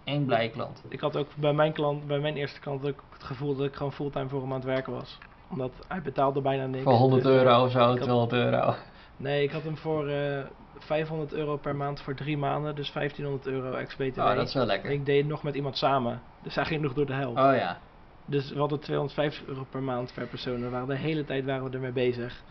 [0.03, 0.81] Eén blije klant.
[0.87, 3.75] Ik had ook bij mijn klant, bij mijn eerste klant ook het gevoel dat ik
[3.75, 5.17] gewoon fulltime voor hem aan het werken was.
[5.49, 6.83] Omdat hij betaalde bijna niks.
[6.83, 8.73] Voor 100 Dus, euro of zo, ik had- 200 euro.
[9.17, 10.43] Nee, ik had hem voor eh
[10.79, 14.19] 500 euro per maand voor drie maanden, dus 1500 euro ex-BTW.
[14.19, 14.91] Oh, dat is wel En lekker.
[14.91, 17.37] ik deed het nog met iemand samen, dus hij ging nog door de helft.
[17.37, 17.79] Oh ja.
[18.25, 20.61] Dus we hadden 250 euro per maand per persoon.
[20.61, 22.43] We waren de hele tijd waren we ermee bezig.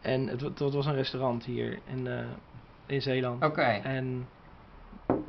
[0.00, 2.18] En het, het was een restaurant hier in, eh,
[2.86, 3.44] in Zeeland.
[3.44, 3.62] Oké.
[3.62, 4.26] En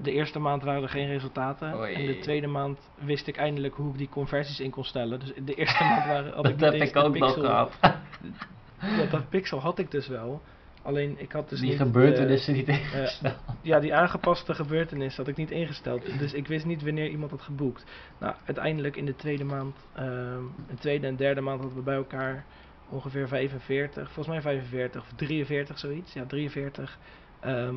[0.02, 1.76] de eerste maand waren er geen resultaten.
[1.76, 1.94] Oei.
[1.94, 5.20] En de tweede maand wist ik eindelijk hoe ik die conversies in kon stellen.
[5.20, 7.78] Dus de eerste maand waren, had ik Dat heb ik ook nog gehad.
[9.12, 10.42] Dat pixel had ik dus wel.
[10.88, 11.78] Alleen ik had dus Die niet...
[11.78, 13.36] gebeurtenissen niet eh, ingesteld.
[13.62, 16.20] ja, die aangepaste gebeurtenis had ik niet ingesteld.
[16.20, 17.86] Dus ik wist niet wanneer iemand had geboekt.
[18.20, 21.96] Nou, uiteindelijk in de tweede maand, ehm de tweede en derde maand hadden we bij
[21.96, 22.46] elkaar
[22.90, 26.14] ongeveer 45, volgens mij 45 of 43 zoiets.
[26.14, 26.98] Ja, 43
[27.40, 27.76] ehm,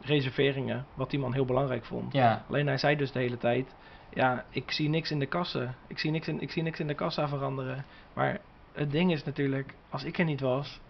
[0.00, 2.12] reserveringen, wat die man heel belangrijk vond.
[2.12, 3.74] Ja, Alleen hij zei dus de hele tijd,
[4.14, 5.74] ja, ik zie niks in de kassen.
[5.86, 7.84] Ik zie niks in, ik zie niks in de kassa veranderen.
[8.12, 8.40] Maar
[8.72, 10.80] het ding is natuurlijk, als ik er niet was,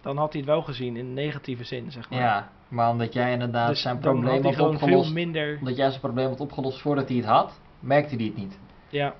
[0.00, 2.18] dan had hij het wel gezien in negatieve zin, zeg maar.
[2.18, 2.48] ja.
[2.68, 5.12] Maar omdat jij inderdaad dus zijn had probleem had gewoon veel opgelost.
[5.12, 8.58] minder Omdat jij zijn probleem had opgelost voordat hij het had, merkte hij het niet.
[8.88, 9.14] Ja,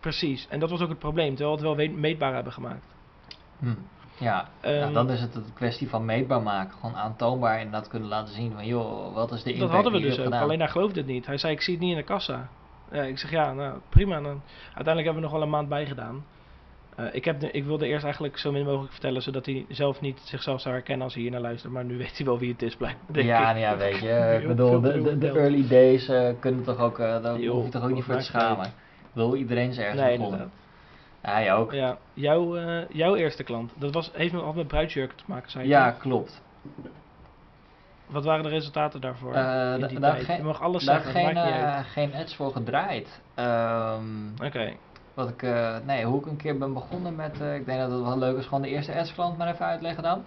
[0.00, 0.46] precies.
[0.48, 2.94] En dat was ook het probleem, terwijl we het wel meetbaar hebben gemaakt.
[3.58, 3.74] Hm.
[4.18, 6.78] Ja, Ehm, nou, dan is het een kwestie van meetbaar maken.
[6.80, 10.00] Gewoon aantoonbaar en dat kunnen laten zien van joh, wat is de impact dat hadden
[10.00, 10.42] we dus ook, gedaan.
[10.42, 11.26] alleen hij geloofde het niet.
[11.26, 12.48] Hij zei, ik zie het niet in de kassa.
[12.90, 14.20] Ja, ik zeg, ja, nou prima.
[14.20, 14.42] Dan.
[14.64, 16.24] Uiteindelijk hebben we nog wel een maand bijgedaan.
[16.96, 20.00] Eh ik, heb de, ik wilde eerst eigenlijk zo min mogelijk vertellen, zodat hij zelf
[20.00, 21.72] niet zichzelf zou herkennen als hij hier naar luistert.
[21.72, 23.24] Maar nu weet hij wel wie het is, blijkbaar.
[23.24, 23.44] Ja, ik.
[23.46, 27.22] nou ja, weet je, ik bedoel, de, de, early days eh, kunnen toch ook, eh,
[27.22, 28.72] daar hoef je toch ook niet wat voor te schamen.
[29.12, 30.38] bedoel, iedereen is ergens Nee, begonnen.
[30.40, 30.64] inderdaad.
[31.22, 31.72] Ja, jij ook.
[31.72, 35.50] Ja, jouw, eh, jouw eerste klant, dat was, heeft nog altijd met bruidsjurken te maken,
[35.50, 36.00] zei je Ja, toch?
[36.00, 36.42] klopt.
[38.06, 39.34] Wat waren de resultaten daarvoor?
[39.34, 40.24] Eh, in da- die daar tijd?
[40.24, 43.20] geen- je mag alles Daar zeggen, geen, eh, geen ads voor gedraaid.
[43.34, 44.00] Ehm,
[44.44, 44.72] Oké,
[45.16, 47.90] wat ik, eh, nee, hoe ik een keer ben begonnen met, eh, ik denk dat
[47.90, 50.24] het wel leuk is, gewoon de eerste ads klant maar even uitleggen dan.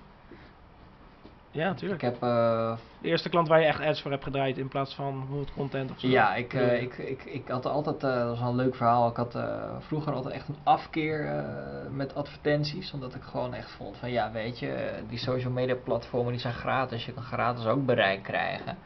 [1.52, 2.02] ja, Ik natuurlijk.
[2.02, 5.18] heb, eh, De eerste klant waar je echt ads voor hebt gedraaid in plaats van
[5.20, 6.08] bijvoorbeeld content of zo.
[6.08, 9.38] ja, ik, ik, ik, ik had altijd, dat was wel een leuk verhaal, ik had
[9.80, 11.44] vroeger altijd echt een afkeer
[11.92, 16.32] met advertenties, omdat ik gewoon echt vond van, ja, weet je, die social media platformen
[16.32, 18.78] die zijn gratis, je kan gratis ook bereik krijgen.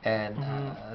[0.00, 0.34] En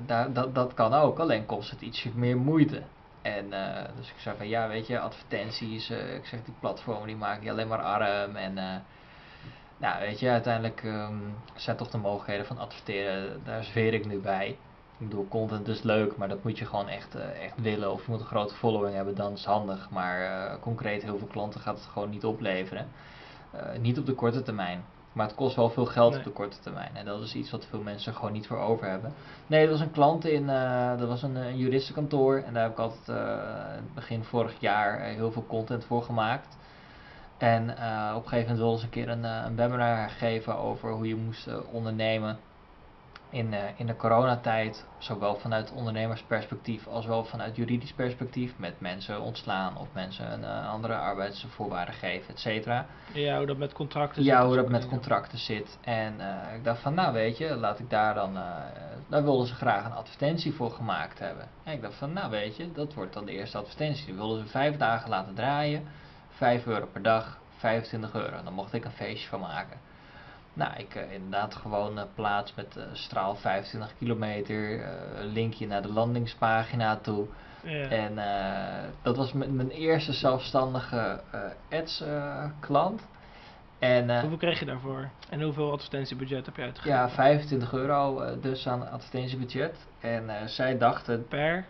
[0.06, 2.82] daar, dat, dat kan ook, alleen kost het ietsje meer moeite.
[3.24, 7.08] En eh, dus ik zei van ja, weet je, advertenties, eh, ik zeg die platformen
[7.08, 8.36] die maken je alleen maar arm.
[8.36, 8.76] En eh,
[9.78, 11.18] nou, weet je, uiteindelijk ehm,
[11.56, 14.48] zijn toch de mogelijkheden van adverteren, daar zweer ik nu bij.
[14.98, 17.92] Ik bedoel, content is leuk, maar dat moet je gewoon echt, echt willen.
[17.92, 19.90] Of je moet een grote following hebben, dan is handig.
[19.90, 22.88] Maar concreet heel veel klanten gaat het gewoon niet opleveren.
[23.80, 24.84] Niet op de korte termijn.
[25.14, 26.20] Maar het kost wel veel geld Nee.
[26.20, 26.96] op de korte termijn.
[26.96, 29.14] En dat is iets wat veel mensen gewoon niet voor over hebben.
[29.48, 32.38] Nee, dat was een klant in, eh, dat was een, eh, juristenkantoor.
[32.46, 33.38] En daar heb ik altijd eh,
[33.94, 36.58] begin vorig jaar eh, heel veel content voor gemaakt.
[37.38, 40.58] En eh, op een gegeven moment wilden ze een keer een, eh, een webinar geven
[40.58, 42.38] over hoe je moest eh, ondernemen
[43.34, 44.86] in, eh, in de coronatijd.
[44.98, 48.54] Zowel vanuit ondernemersperspectief als wel vanuit juridisch perspectief.
[48.58, 52.86] Met mensen ontslaan of mensen een eh, andere arbeidsvoorwaarden geven, et cetera.
[53.14, 55.78] Ja, hoe dat met contracten Ja, zit, hoe dat met contracten zit.
[55.82, 58.34] En eh, ik dacht van, nou weet je, laat ik daar dan...
[59.08, 61.48] daar wilden ze graag een advertentie voor gemaakt hebben.
[61.64, 64.06] En ik dacht van, nou weet je, dat wordt dan de eerste advertentie.
[64.06, 65.88] Die wilden ze vijf dagen laten draaien.
[66.30, 68.44] 5 euro per dag, 25 euro.
[68.44, 69.78] Dan mocht ik een feestje van maken.
[70.54, 74.86] Nou, ik eh, inderdaad gewoon eh, plaats met eh, straal 25 kilometer.
[75.22, 77.28] linkje naar de landingspagina toe.
[77.64, 77.88] Ja.
[77.90, 78.16] En
[79.02, 81.22] dat was mijn, eerste zelfstandige
[81.72, 82.04] ads
[82.60, 83.08] klant.
[83.80, 85.10] En Hoeveel kreeg je daarvoor?
[85.30, 86.98] En hoeveel advertentiebudget heb je uitgegeven?
[86.98, 89.88] ja, 25 euro dus aan advertentiebudget.
[90.00, 91.66] En zij dachten Per?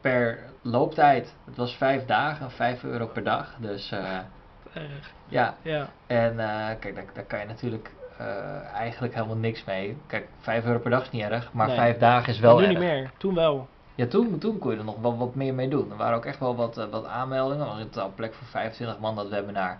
[0.00, 1.34] per looptijd.
[1.44, 3.56] Het was vijf dagen, 5 euro per dag.
[3.60, 5.12] Dus Erg.
[5.28, 5.88] Ja, Ja.
[6.06, 8.26] en eh, kijk, daar, daar kan je natuurlijk eh,
[8.74, 9.96] eigenlijk helemaal niks mee.
[10.06, 11.76] Kijk, 5 euro per dag is niet erg, maar Nee.
[11.76, 12.78] 5 dagen is wel Maar nu erg.
[12.78, 13.10] niet meer.
[13.16, 13.68] Toen wel.
[13.94, 15.90] Ja, toen, toen kon je er nog wel wat meer mee doen.
[15.90, 17.64] Er waren ook echt wel wat, eh, wat aanmeldingen.
[17.66, 19.78] Er was in totaal plek voor 25 man dat webinar.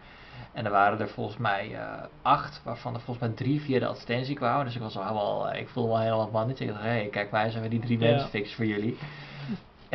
[0.53, 1.77] En er waren er volgens mij
[2.23, 4.65] acht, waarvan er volgens mij drie via de advertentie kwamen.
[4.65, 6.65] Dus ik was al wel, ik voelde wel helemaal mannetje.
[6.65, 8.11] Ik dacht, hé, hey, kijk, wij zijn weer die drie Ja.
[8.11, 8.99] mensen fix voor jullie.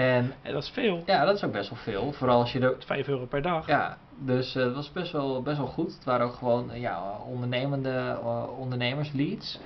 [0.02, 1.04] En En dat is veel.
[1.06, 2.12] ja, dat is ook best wel veel.
[2.12, 3.68] Vooral als je er 5 euro per dag.
[3.68, 5.94] ja, dus eh, het was best wel, best wel goed.
[5.94, 9.60] Het waren ook gewoon eh, ja, ondernemende uh, ondernemersleads.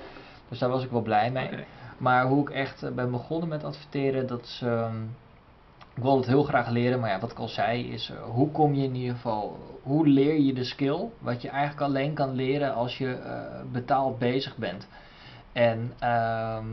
[0.48, 1.48] Dus daar was ik wel blij mee.
[1.98, 4.60] Maar hoe ik echt eh, ben begonnen met adverteren, dat is...
[4.64, 5.02] ehm,
[5.94, 8.10] ik wil het heel graag leren, maar ja, wat ik al zei is...
[8.10, 9.58] eh, hoe kom je in ieder geval...
[9.82, 11.08] Hoe leer je de skill?
[11.18, 13.40] Wat je eigenlijk alleen kan leren als je eh,
[13.72, 14.88] betaald bezig bent.
[15.52, 16.66] En ehm,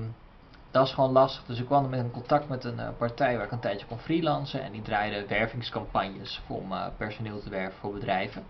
[0.73, 1.43] dat is gewoon lastig.
[1.45, 3.99] Dus ik kwam met in contact met een eh, partij waar ik een tijdje kon
[3.99, 4.63] freelancen.
[4.63, 8.43] En die draaide wervingscampagnes voor om eh, personeel te werven voor bedrijven.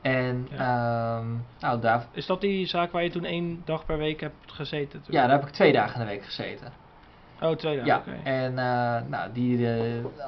[0.00, 1.26] En ehm,
[1.60, 5.02] nou, daar, Is dat die zaak waar je toen één dag per week hebt gezeten?
[5.02, 5.14] toen?
[5.14, 6.72] ja, daar heb ik twee dagen in de week gezeten.
[7.40, 8.12] Oh, twee dagen.
[8.12, 9.68] Ja, en eh, nou, die,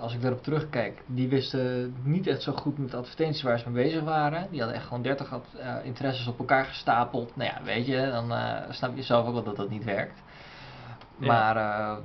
[0.01, 3.85] als ik daarop terugkijk, die wisten niet echt zo goed met advertenties waar ze mee
[3.85, 4.47] bezig waren.
[4.51, 7.37] Die hadden echt gewoon 30 ad- eh, interesses op elkaar gestapeld.
[7.37, 8.33] Nou ja, weet je, dan
[8.71, 10.23] snap je zelf ook wel dat dat niet werkt.
[11.19, 11.27] Ja.
[11.27, 11.97] Maar eh,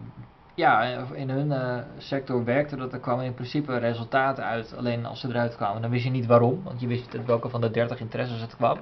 [0.55, 2.93] ja, in hun eh, sector werkte dat.
[2.93, 4.75] Er kwamen in principe resultaten uit.
[4.77, 6.61] Alleen als ze eruit kwamen, dan wist je niet waarom.
[6.63, 8.77] Want je wist niet welke van de 30 interesses het kwam.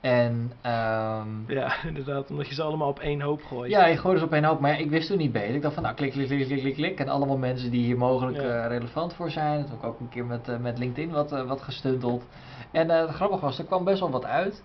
[0.00, 2.30] En ehm, Ja, inderdaad.
[2.30, 3.70] Omdat je ze allemaal op één hoop gooit.
[3.70, 5.54] ja, je gooide ze op één hoop, maar ja, ik wist toen niet beter.
[5.54, 7.00] Ik dacht van, nou, klik, klik, klik, klik, klik, klik.
[7.00, 8.42] En allemaal mensen die hier mogelijk Ja.
[8.62, 9.60] eh, relevant voor zijn.
[9.60, 12.24] Dat heb ik ook een keer met, met LinkedIn wat, wat gestunteld.
[12.70, 14.62] En het grappige was, er kwam best wel wat uit.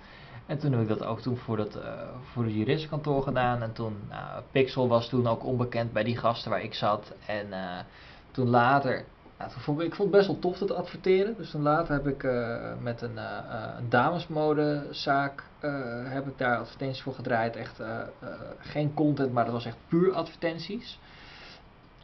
[0.52, 3.62] En toen heb ik dat ook toen voor, dat, eh, voor het juristenkantoor gedaan.
[3.62, 7.14] En toen, nou, Pixel was toen ook onbekend bij die gasten waar ik zat.
[7.26, 7.80] En eh,
[8.32, 9.06] toen later,
[9.38, 11.36] nou, toen vond ik, ik vond het best wel tof dat adverteren.
[11.38, 13.18] Dus toen later heb ik eh, met een,
[13.78, 15.44] een damesmodezaak,
[16.04, 17.56] heb ik daar advertenties voor gedraaid.
[17.56, 17.82] Echt
[18.60, 21.00] geen content, maar dat was echt puur advertenties.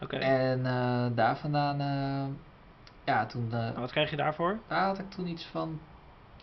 [0.01, 0.15] Oké.
[0.17, 0.63] En
[1.15, 1.77] daar vandaan,
[3.03, 4.59] ja, toen Nou, wat krijg je daarvoor?
[4.67, 5.79] daar had ik toen iets van,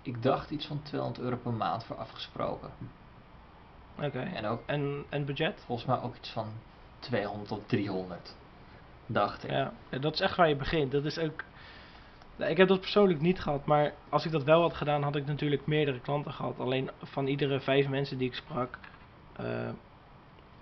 [0.04, 2.70] ik dacht iets van 200 euro per maand voor afgesproken.
[4.02, 4.18] Oké.
[4.20, 5.62] En ook En, en budget?
[5.66, 6.46] volgens mij ook iets van
[6.98, 8.36] 200 of 300,
[9.06, 9.50] dacht ik.
[9.50, 9.72] Ja.
[9.88, 10.92] ja, dat is echt waar je begint.
[10.92, 11.44] Dat is ook...
[12.36, 15.16] Nou, Ik heb dat persoonlijk niet gehad, maar als ik dat wel had gedaan, had
[15.16, 16.58] ik natuurlijk meerdere klanten gehad.
[16.58, 18.78] Alleen van iedere vijf mensen die ik sprak,
[19.36, 19.68] eh,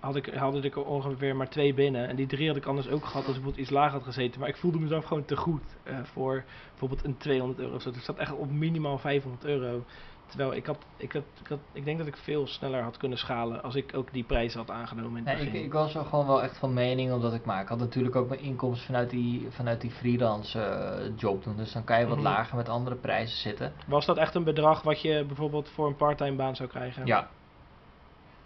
[0.03, 2.07] had ik, haalde ik er ongeveer maar twee binnen.
[2.07, 4.39] En die drie had ik anders ook gehad als ik bijvoorbeeld iets lager had gezeten.
[4.39, 7.73] Maar ik voelde mezelf gewoon te goed eh, voor bijvoorbeeld een 200 euro.
[7.73, 9.83] Dus ik zat echt op minimaal 500 euro.
[10.27, 13.17] Terwijl ik had, ik had, ik had, ik denk dat ik veel sneller had kunnen
[13.17, 16.05] schalen als ik ook die prijs had aangenomen in het Nee, ik, ik was er
[16.05, 19.09] gewoon wel echt van mening omdat ik maar ik had natuurlijk ook mijn inkomsten vanuit
[19.09, 21.55] die, vanuit die freelance eh, job doen.
[21.57, 22.25] Dus dan kan je wat Mhm.
[22.25, 23.73] lager met andere prijzen zitten.
[23.87, 27.05] Was dat echt een bedrag wat je bijvoorbeeld voor een parttime baan zou krijgen?
[27.05, 27.29] Ja,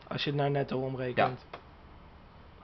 [0.07, 1.45] Als je het naar netto omrekent?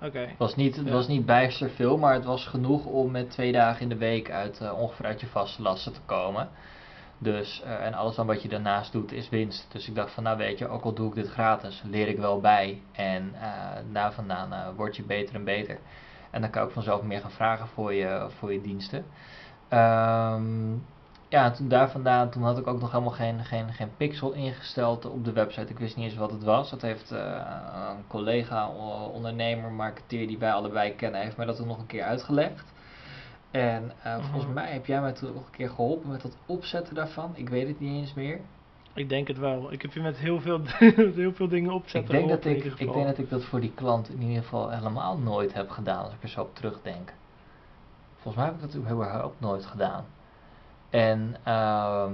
[0.02, 0.20] Oké.
[0.20, 0.92] het was niet, het Ja.
[0.92, 4.32] was niet bijster veel, maar het was genoeg om met twee dagen in de week
[4.32, 6.50] uit, eh, ongeveer uit je vaste lasten te komen.
[7.18, 9.72] Dus, eh, en alles dan wat je daarnaast doet is winst.
[9.72, 12.18] Dus ik dacht van, nou weet je, ook al doe ik dit gratis, leer ik
[12.18, 12.82] wel bij.
[12.92, 13.50] En eh,
[13.92, 15.78] daar vandaan word je beter en beter.
[16.30, 19.06] En dan kan ook vanzelf meer gaan vragen voor je, voor je diensten.
[19.68, 20.72] Ehm,
[21.34, 25.06] ja, toen daar vandaan, toen had ik ook nog helemaal geen, geen, geen pixel ingesteld
[25.06, 25.72] op de website.
[25.72, 26.70] Ik wist niet eens wat het was.
[26.70, 27.42] Dat heeft eh,
[27.90, 28.70] een collega,
[29.14, 32.74] ondernemer, marketeer die wij allebei kennen, heeft mij dat toen nog een keer uitgelegd.
[33.52, 34.54] En eh, volgens Mhm.
[34.54, 37.32] mij heb jij mij toen ook een keer geholpen met het opzetten daarvan.
[37.36, 38.40] Ik weet het niet eens meer.
[38.94, 39.72] Ik denk het wel.
[39.72, 40.62] Ik heb je met heel veel,
[41.16, 43.74] heel veel dingen opzetten Ik denk, dat ik, ik denk dat ik dat voor die
[43.76, 47.14] klant in ieder geval helemaal nooit heb gedaan, als ik er zo op terugdenk.
[48.16, 50.06] Volgens mij heb ik dat überhaupt nooit gedaan.
[50.94, 52.12] En, ehm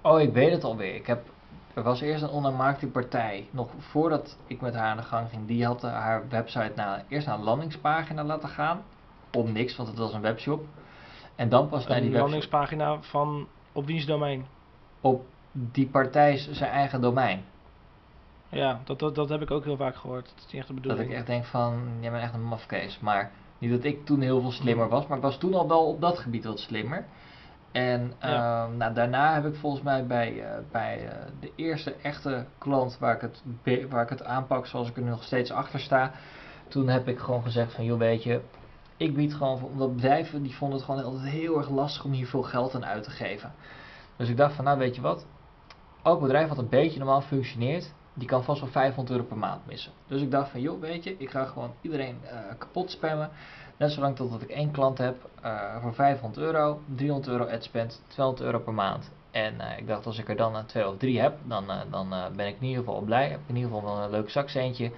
[0.00, 0.94] oh, ik weet het alweer.
[0.94, 1.26] Ik heb,
[1.74, 5.46] er was eerst een online marketingpartij, nog voordat ik met haar aan de gang ging.
[5.46, 8.82] Die had eh, haar website naar, eerst naar een landingspagina laten gaan.
[9.32, 10.64] Om niks, want het was een webshop.
[11.34, 12.20] En dan pas naar die Een webshop.
[12.20, 14.46] landingspagina van op wiens domein?
[15.00, 17.44] Op die partij zijn eigen domein.
[18.48, 20.24] Ja, dat, dat, dat heb ik ook heel vaak gehoord.
[20.34, 21.10] Dat is niet echt de Dat bedoeling.
[21.10, 22.98] ik echt denk van, jij bent echt een mafkees.
[23.00, 25.86] Maar niet dat ik toen heel veel slimmer was, maar ik was toen al wel
[25.86, 27.04] op dat gebied wat slimmer.
[27.72, 28.64] En Ja.
[28.64, 32.98] ehm, nou, daarna heb ik volgens mij bij, eh, bij eh, de eerste echte klant
[32.98, 33.42] waar ik, het
[33.90, 36.12] waar ik het aanpak zoals ik er nog steeds achter sta.
[36.68, 38.40] Toen heb ik gewoon gezegd van, joh weet je,
[38.96, 42.26] ik bied gewoon, omdat bedrijven die vonden het gewoon altijd heel erg lastig om hier
[42.26, 43.52] veel geld aan uit te geven.
[44.16, 45.26] Dus ik dacht van, nou weet je wat,
[46.02, 49.66] elk bedrijf wat een beetje normaal functioneert, die kan vast wel 500 euro per maand
[49.66, 49.92] missen.
[50.06, 53.30] Dus ik dacht van, joh, weet je, ik ga gewoon iedereen eh, kapot spammen.
[53.76, 58.02] Net zolang totdat ik één klant heb eh, voor 500 euro, 300 euro ad spend,
[58.06, 59.10] 200 euro per maand.
[59.30, 62.46] En eh, ik dacht, als ik er dan twee of drie heb, dan, dan ben
[62.46, 63.28] ik in ieder geval blij.
[63.28, 64.90] Heb ik in ieder geval wel een leuk zakcentje.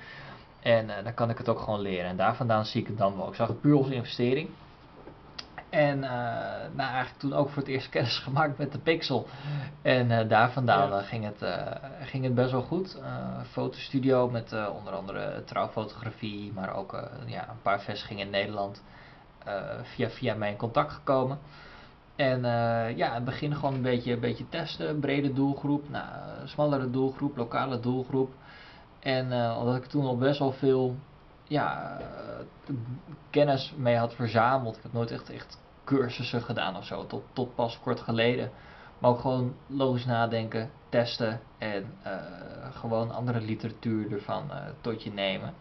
[0.60, 2.10] En dan kan ik het ook gewoon leren.
[2.10, 3.28] En daar vandaan zie ik het dan wel.
[3.28, 4.48] Ik zag het puur als investering.
[5.70, 6.10] En eh,
[6.74, 9.26] nou, eigenlijk toen ook voor het eerst kennis gemaakt met de Pixel.
[9.82, 10.98] En eh, daar vandaan Ja.
[10.98, 11.44] eh, ging, het,
[12.02, 12.96] ging het best wel goed.
[13.50, 18.82] Fotostudio met onder andere trouwfotografie, maar ook ja, een paar vestigingen in Nederland.
[19.82, 21.38] via, via mijn contact gekomen.
[22.16, 25.00] En eh, ja, in het begin gewoon een beetje, een beetje testen.
[25.00, 26.04] Brede doelgroep, nou,
[26.44, 28.32] smallere doelgroep, lokale doelgroep.
[29.00, 30.96] En omdat ik toen al best wel veel
[31.48, 32.74] ja, eh,
[33.30, 34.76] kennis mee had verzameld.
[34.76, 38.50] Ik heb nooit echt, echt cursussen gedaan of zo, tot, tot pas kort geleden.
[38.98, 42.12] Maar ook gewoon logisch nadenken, testen en eh,
[42.70, 45.54] gewoon andere literatuur ervan eh, tot je nemen.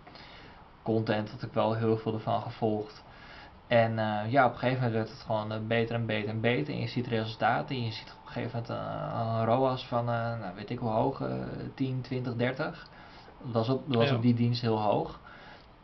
[0.84, 3.04] Content had ik wel heel veel ervan gevolgd.
[3.68, 3.96] En
[4.30, 6.74] ja, op een gegeven moment werd het gewoon beter en beter en beter.
[6.74, 7.76] En je ziet resultaten.
[7.76, 10.90] En je ziet op een gegeven moment een, een ROAS van, nou, weet ik hoe
[10.90, 11.34] hoog, eh
[11.74, 12.88] 10, 20, 30.
[13.44, 14.16] Dat was op, dat was Ja.
[14.16, 15.20] op die dienst heel hoog.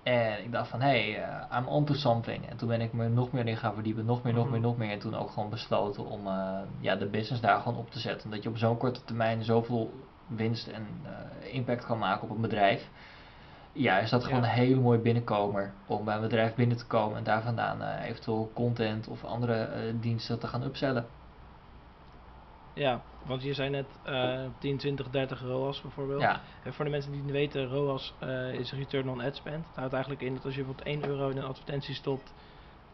[0.04, 2.50] En ik dacht van, hé, hey, eh, I'm onto something.
[2.50, 4.52] En toen ben ik me nog meer in gaan verdiepen, nog meer, nog Mhm.
[4.52, 4.92] meer, nog meer.
[4.92, 8.26] En toen ook gewoon besloten om eh, ja, de business daar gewoon op te zetten.
[8.26, 9.94] Omdat je op zo'n korte termijn zoveel
[10.28, 12.90] winst en eh, impact kan maken op een bedrijf.
[13.72, 17.18] Ja, is dat gewoon een hele mooie binnenkomer om bij een bedrijf binnen te komen
[17.18, 21.06] en daar vandaan eventueel content of andere diensten te gaan upsellen.
[22.74, 26.22] Ja, want je zei net eh 10, 20, 30 ROAS bijvoorbeeld.
[26.22, 29.36] Ja, En voor de mensen die het niet weten, ROAS eh, is Return on Ad
[29.36, 29.66] Spend.
[29.68, 32.34] Het houdt eigenlijk in dat als je bijvoorbeeld 1 euro in een advertentie stopt,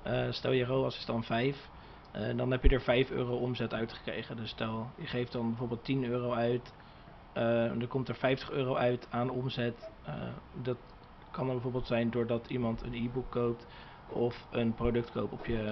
[0.01, 1.69] eh, stel je ROAS is dan 5,
[2.11, 4.37] eh, dan heb je er 5 euro omzet uitgekregen.
[4.37, 6.73] Dus stel je geeft dan bijvoorbeeld 10 euro uit,
[7.33, 9.89] er komt er 50 euro uit aan omzet.
[10.61, 10.77] Dat
[11.31, 13.65] kan dan bijvoorbeeld zijn doordat iemand een e-book koopt
[14.09, 15.71] of een product koopt op je,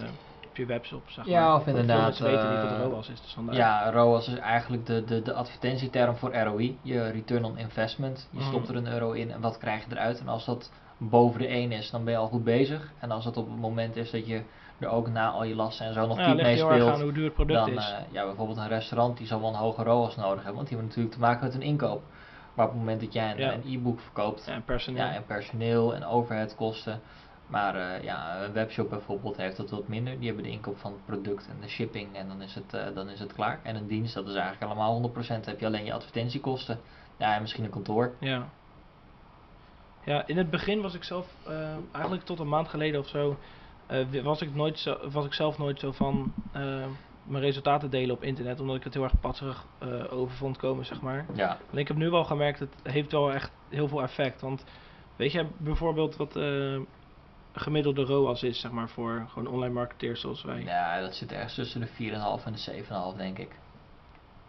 [0.62, 1.10] op je webshop.
[1.10, 1.56] Zeg Ja, maar.
[1.56, 5.04] of Veel inderdaad, weten niet eh, wat ROAS is, dus ja ROAS is eigenlijk de,
[5.04, 8.28] de, de advertentieterm voor ROI, je return on investment.
[8.32, 8.48] Je Mhm.
[8.48, 10.20] stopt er een euro in en wat krijg je eruit?
[10.20, 12.91] En als dat boven de 1 is, dan ben je al goed bezig.
[13.00, 14.41] En als het op het moment is dat je
[14.80, 17.12] er ook na al je lasten en zo nog ja, mee erg aan speelt, hoe
[17.12, 17.91] duur het product dan is.
[17.91, 20.78] eh, ja, bijvoorbeeld een restaurant die zal wel een hoge ROAS nodig hebben, want die
[20.78, 22.02] hebben natuurlijk te maken met een inkoop.
[22.54, 23.54] Maar op het moment dat jij een, Ja.
[23.78, 25.06] e-book verkoopt, ja, en personeel.
[25.06, 27.02] ja, en personeel en overheadkosten.
[27.48, 30.18] Maar eh, ja, een webshop bijvoorbeeld heeft dat wat minder.
[30.18, 32.96] Die hebben de inkoop van het product en de shipping en dan is het, eh,
[32.96, 33.60] dan is het klaar.
[33.64, 35.46] En een dienst, dat is eigenlijk allemaal 100%.
[35.46, 36.80] heb je alleen je advertentiekosten.
[37.18, 38.14] Ja, en misschien een kantoor.
[38.20, 38.50] Ja.
[40.04, 43.38] Ja, in het begin was ik zelf, eh, eigenlijk tot een maand geleden of zo,
[44.24, 46.34] was, ik nooit zo, was ik zelf nooit zo van
[47.24, 49.66] mijn resultaten delen op internet, omdat ik het heel erg patserig
[50.10, 51.26] over vond komen, zeg maar.
[51.34, 54.42] Ja, Alleen ik heb nu wel gemerkt, het heeft wel echt heel veel effect.
[54.42, 54.64] Want
[55.16, 56.36] weet jij bijvoorbeeld wat
[57.60, 60.63] gemiddelde ROAS is, zeg maar, voor gewoon online marketeers zoals wij?
[60.63, 63.50] ja dat zit ergens tussen de 4,5 en de 7,5 denk ik.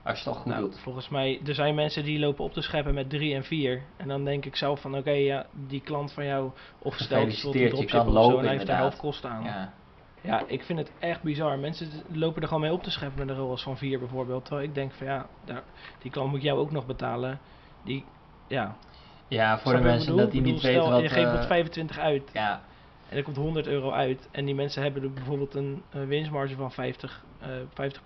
[0.03, 0.79] Als je het toch goed Nou, doet.
[0.79, 3.83] volgens mij, er zijn mensen die lopen op te scheppen met 3 en 4.
[3.97, 7.25] En dan denk ik zelf van, oké, ja, die klant van jou, of stel bijvoorbeeld
[7.27, 9.44] een Gefeliciteerd, je dropship kan of zo, lopen en hij heeft de helft kosten aan.
[9.44, 9.73] Ja.
[10.21, 11.59] Ja, ik vind het echt bizar.
[11.59, 14.44] Mensen lopen er gewoon mee op te scheppen met een ROAS van 4 bijvoorbeeld.
[14.44, 15.62] Terwijl ik denk van, ja, daar,
[16.03, 17.40] die klant moet jou ook nog betalen.
[17.85, 18.05] Die,
[18.47, 18.77] ja.
[19.29, 20.21] ja voor Snap de mensen bedoel?
[20.21, 21.03] dat die niet weten wat...
[21.03, 22.61] je geeft eh, bijvoorbeeld 25 uit ja,
[23.09, 24.29] en er komt 100 euro uit.
[24.31, 28.03] En die mensen hebben er bijvoorbeeld een eh, winstmarge van 50, eh 50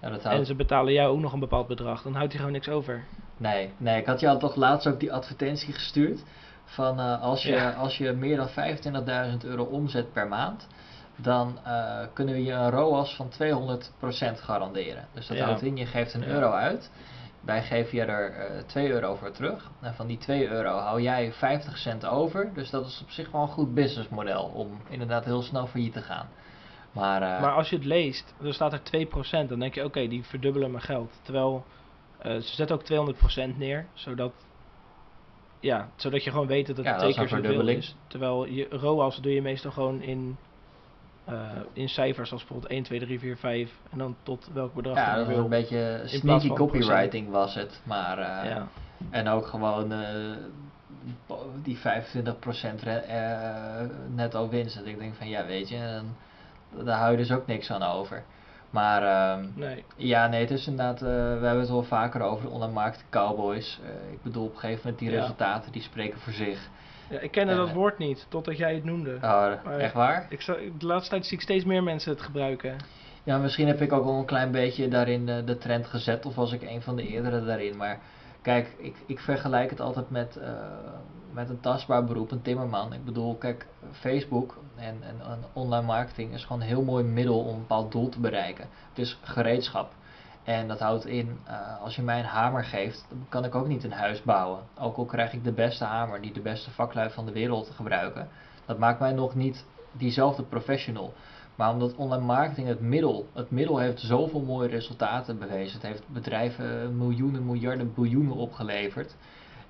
[0.00, 2.02] ja, dat En houdt ze betalen jou ook nog een bepaald bedrag.
[2.02, 3.04] Dan houdt hij gewoon niks over.
[3.36, 6.22] Nee, nee, ik had jou toch laatst ook die advertentie gestuurd.
[6.64, 7.70] Van eh, als, je, Ja.
[7.70, 10.66] als je meer dan 25.000 euro omzet per maand,
[11.16, 15.08] dan eh, kunnen we je een ROAS van 200% garanderen.
[15.12, 15.44] Dus dat Ja.
[15.44, 16.90] houdt in, je geeft een euro uit.
[17.40, 19.70] Wij geven je er eh 2 euro voor terug.
[19.80, 22.50] En van die 2 euro hou jij 50 cent over.
[22.54, 26.02] Dus dat is op zich wel een goed businessmodel om inderdaad heel snel failliet te
[26.02, 26.28] gaan.
[26.92, 30.08] Maar, eh, Maar als je het leest, er staat er 2%, dan denk je, oké,
[30.08, 31.20] die verdubbelen mijn geld.
[31.22, 31.64] Terwijl
[32.18, 34.32] eh, ze zetten ook 200% neer, zodat,
[35.60, 36.96] ja, zodat je gewoon weet dat het Ja,
[37.76, 37.96] is.
[38.06, 40.36] Terwijl je ROAS doe je meestal gewoon in,
[41.30, 43.70] eh, in cijfers, als bijvoorbeeld 1, 2, 3, 4, 5.
[43.90, 47.80] En dan tot welk bedrag ja, dat was een beetje sneaky copywriting was het.
[47.84, 48.68] Maar eh, ja.
[49.10, 49.98] En ook gewoon eh,
[51.62, 51.80] die 25%
[52.82, 54.76] re- eh, netto winst.
[54.76, 56.00] Dat ik denk van ja, weet je,
[56.84, 58.22] daar hou je dus ook niks aan over.
[58.70, 59.84] Maar ehm, Nee.
[59.96, 61.06] ja, nee, het is inderdaad, we
[61.46, 63.80] hebben het wel vaker over de online marketing cowboys.
[64.12, 65.20] Ik bedoel, op een gegeven moment die Ja.
[65.20, 66.68] resultaten die spreken voor zich.
[67.10, 69.14] Ja, ik kende Ja, dat woord niet, totdat jij het noemde.
[69.14, 70.26] Oh, Maar- echt waar?
[70.28, 70.46] Ik
[70.78, 72.76] de laatste tijd zie ik steeds meer mensen het gebruiken.
[73.22, 76.34] Ja, misschien heb ik ook wel een klein beetje daarin de, de trend gezet, of
[76.34, 77.76] was ik een van de eerdere daarin.
[77.76, 78.00] Maar
[78.42, 80.52] kijk, ik, ik vergelijk het altijd met, eh,
[81.32, 82.92] met een tastbaar beroep, een timmerman.
[82.92, 87.38] Ik bedoel, kijk, Facebook en, en, en online marketing is gewoon een heel mooi middel
[87.40, 88.68] om een bepaald doel te bereiken.
[88.88, 89.92] Het is gereedschap.
[90.44, 93.66] En dat houdt in, uh, als je mij een hamer geeft, dan kan ik ook
[93.66, 94.60] niet een huis bouwen.
[94.78, 98.28] Ook al krijg ik de beste hamer die de beste vaklui van de wereld gebruiken.
[98.66, 101.12] Dat maakt mij nog niet diezelfde professional.
[101.54, 105.80] Maar omdat online marketing het middel, het middel heeft zoveel mooie resultaten bewezen.
[105.80, 109.16] Het heeft bedrijven miljoenen, miljarden, biljoenen opgeleverd.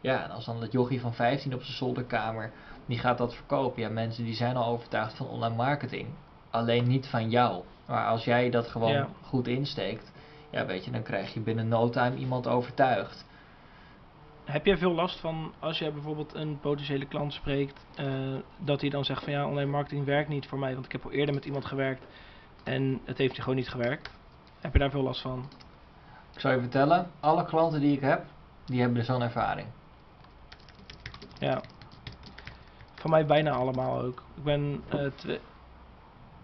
[0.01, 2.53] Ja, en als dan dat jochie van 15 op zijn zolderkamer,
[2.87, 3.83] die gaat dat verkopen.
[3.83, 6.09] Ja, mensen die zijn al overtuigd van online marketing.
[6.51, 7.63] Alleen niet van jou.
[7.87, 10.10] Maar als jij dat gewoon goed insteekt,
[10.51, 13.25] ja, weet je, dan krijg je binnen no time iemand overtuigd.
[14.45, 18.91] Heb jij veel last van als jij bijvoorbeeld een potentiële klant spreekt, uh, dat hij
[18.91, 21.35] dan zegt van ja, online marketing werkt niet voor mij, want ik heb al eerder
[21.35, 22.07] met iemand gewerkt
[22.65, 24.11] en het heeft gewoon niet gewerkt.
[24.61, 25.49] Heb je daar veel last van?
[26.35, 28.25] Ik zal je vertellen, alle klanten die ik heb,
[28.65, 29.67] die hebben zo'n ervaring.
[31.39, 31.63] Ja.
[32.95, 34.23] Van mij bijna allemaal ook.
[34.37, 35.41] Ik ben uh, twee,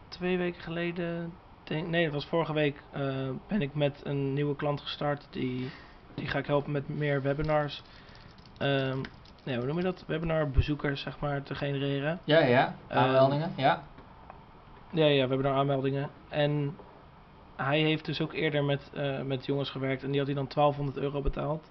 [0.08, 1.32] twee weken geleden,
[1.68, 5.26] denk, nee, dat was vorige week, uh, ben ik met een nieuwe klant gestart.
[5.30, 5.70] Die,
[6.14, 7.82] die ga ik helpen met meer webinars.
[8.58, 9.00] Um,
[9.44, 10.04] nee, hoe noem je dat?
[10.06, 12.20] Webinarbezoekers, zeg maar, te genereren.
[12.24, 12.74] Ja, ja.
[12.88, 13.82] Ehm, aanmeldingen, ja.
[14.92, 16.10] Ja, ja, webinar aanmeldingen.
[16.28, 16.76] En
[17.56, 20.48] hij heeft dus ook eerder met, uh, met jongens gewerkt en die had hij dan
[20.48, 21.70] 1200 euro betaald.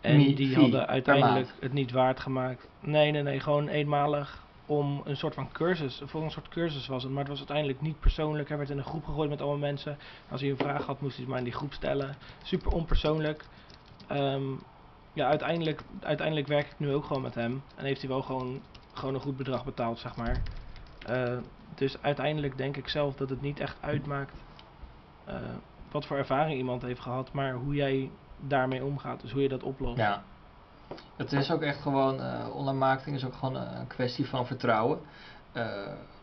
[0.00, 2.68] En die hadden uiteindelijk het niet waard gemaakt.
[2.80, 6.02] Nee, nee, nee, gewoon eenmalig om een soort van cursus.
[6.04, 8.48] Voor een soort cursus was het, maar het was uiteindelijk niet persoonlijk.
[8.48, 9.98] Hij werd in een groep gegooid met allemaal mensen.
[10.28, 12.16] Als hij een vraag had, moest hij het maar in die groep stellen.
[12.42, 13.44] Super onpersoonlijk.
[14.12, 14.62] Um,
[15.12, 17.62] ja, uiteindelijk, uiteindelijk werk ik nu ook gewoon met hem.
[17.76, 18.60] En heeft hij wel gewoon,
[18.92, 20.42] gewoon een goed bedrag betaald, zeg maar.
[21.10, 21.38] Uh,
[21.74, 24.34] dus uiteindelijk denk ik zelf dat het niet echt uitmaakt
[25.28, 25.34] uh,
[25.90, 28.10] wat voor ervaring iemand heeft gehad, maar hoe jij
[28.40, 29.20] daarmee omgaat.
[29.20, 29.98] Dus hoe je dat oplost.
[29.98, 30.22] Ja.
[31.16, 34.98] Het is ook echt gewoon, uh, online marketing is ook gewoon een kwestie van vertrouwen.
[35.56, 35.64] Uh,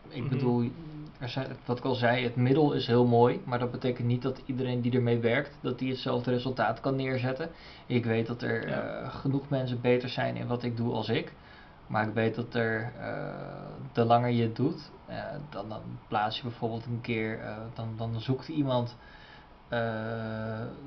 [0.08, 0.70] ik mm bedoel,
[1.18, 4.22] er zijn, wat ik al zei, het middel is heel mooi, maar dat betekent niet
[4.22, 7.50] dat iedereen die ermee werkt, dat die hetzelfde resultaat kan neerzetten.
[7.86, 9.02] Ik weet dat er ja.
[9.02, 11.32] uh, genoeg mensen beter zijn in wat ik doe als ik.
[11.86, 12.92] Maar ik weet dat er,
[13.92, 14.90] de langer je het doet,
[15.50, 17.40] dan, dan plaats je bijvoorbeeld een keer,
[17.74, 18.96] dan, dan zoekt iemand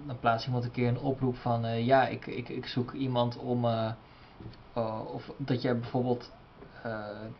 [0.05, 3.37] dan plaatst iemand een keer een oproep van uh, ja, ik, ik, ik zoek iemand
[3.37, 3.65] om.
[3.65, 3.91] Uh,
[5.13, 6.31] of dat jij bijvoorbeeld.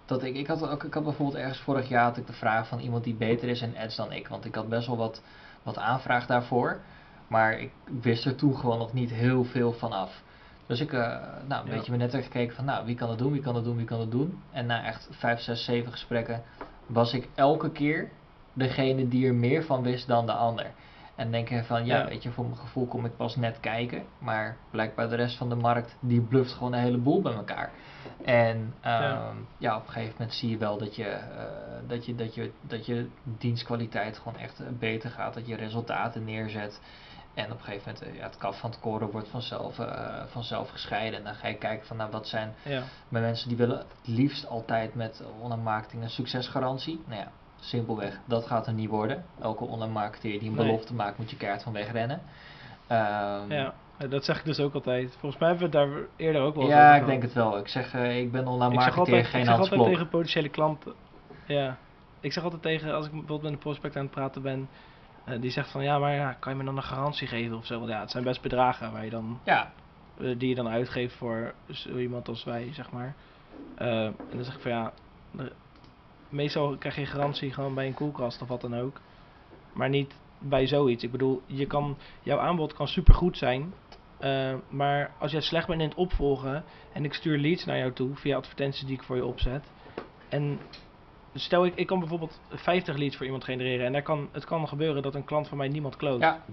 [0.05, 2.67] dat ik, ik, had ook, ik had bijvoorbeeld ergens vorig jaar had ik de vraag
[2.67, 4.27] van iemand die beter is in ads dan ik.
[4.27, 5.21] Want ik had best wel wat,
[5.63, 6.79] wat aanvraag daarvoor.
[7.27, 7.71] Maar ik
[8.01, 10.21] wist er toen gewoon nog niet heel veel van af.
[10.65, 11.63] Dus ik, nou, een ja.
[11.63, 13.85] beetje me net gekeken van, nou, wie kan het doen, wie kan het doen, wie
[13.85, 14.41] kan het doen.
[14.51, 16.43] En na echt 5, 6, 7 gesprekken
[16.85, 18.09] was ik elke keer
[18.53, 20.71] degene die er meer van wist dan de ander.
[21.15, 24.03] En denken van, ja, weet je, voor mijn gevoel kom ik pas net kijken.
[24.17, 27.71] Maar blijkbaar de rest van de markt, die bluft gewoon een heleboel bij elkaar.
[28.23, 29.33] En um, ja.
[29.57, 29.75] ja.
[29.75, 32.85] op een gegeven moment zie je wel dat je, uh, dat je, dat je, dat
[32.85, 35.33] je dienstkwaliteit gewoon echt beter gaat.
[35.33, 36.81] Dat je resultaten neerzet.
[37.33, 40.69] En op een gegeven moment, ja, het kaf van het koren wordt vanzelf, uh, vanzelf
[40.69, 41.19] gescheiden.
[41.19, 42.83] En dan ga je kijken van, nou, wat zijn ja.
[43.09, 47.01] bij mensen die willen het liefst altijd met online marketing een succesgarantie.
[47.05, 47.31] Nou ja,
[47.63, 49.25] Simpelweg, dat gaat er niet worden.
[49.41, 50.65] Elke online marketeer die een nee.
[50.65, 52.21] belofte maakt, moet je kaart van wegrennen.
[52.91, 53.73] Um, ja,
[54.09, 55.15] dat zeg ik dus ook altijd.
[55.19, 57.33] Volgens mij hebben we het daar eerder ook wel ja, over Ja, ik denk het
[57.33, 57.57] wel.
[57.57, 60.93] Ik zeg, uh, ik ben online marketeer, altijd, geen Ik zeg altijd tegen potentiële klanten...
[61.45, 61.77] Ja,
[62.19, 64.69] ik zeg altijd tegen, als ik bijvoorbeeld met een prospect aan het praten ben...
[65.27, 67.65] Uh, die zegt van, ja, maar ja, kan je me dan een garantie geven of
[67.65, 67.77] zo?
[67.77, 69.39] Want ja, het zijn best bedragen waar je dan...
[69.43, 69.71] Ja.
[70.17, 73.15] Uh, die je dan uitgeeft voor zo iemand als wij, zeg maar.
[73.75, 74.91] en dan zeg ik van, ja
[76.31, 79.01] meestal krijg je garantie gewoon bij een koelkast of wat dan ook.
[79.73, 81.03] Maar niet bij zoiets.
[81.03, 83.73] Ik bedoel, je kan, jouw aanbod kan supergoed zijn.
[84.21, 86.63] Uh, maar als jij slecht bent in het opvolgen
[86.93, 89.63] en ik stuur leads naar jou toe via advertenties die ik voor je opzet.
[90.29, 90.59] En
[91.33, 94.67] stel ik, ik kan bijvoorbeeld 50 leads voor iemand genereren en daar kan, het kan
[94.67, 96.19] gebeuren dat een klant van mij niemand close.
[96.19, 96.43] Ja.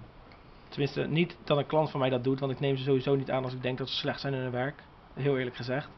[0.68, 3.30] Tenminste, niet dat een klant van mij dat doet, want ik neem ze sowieso niet
[3.30, 4.82] aan als ik denk dat ze slecht zijn in hun werk.
[5.14, 5.88] Heel eerlijk gezegd.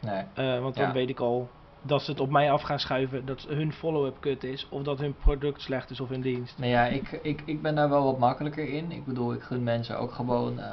[0.00, 0.24] Nee.
[0.38, 1.50] Uh, want dan weet ik al,
[1.82, 4.98] dat ze het op mij af gaan schuiven dat hun follow-up kut is, of dat
[4.98, 6.58] hun product slecht is of hun dienst.
[6.58, 8.92] Nou ja, ik, ik, ik ben daar wel wat makkelijker in.
[8.92, 10.64] Ik bedoel, ik gun mensen ook gewoon uh,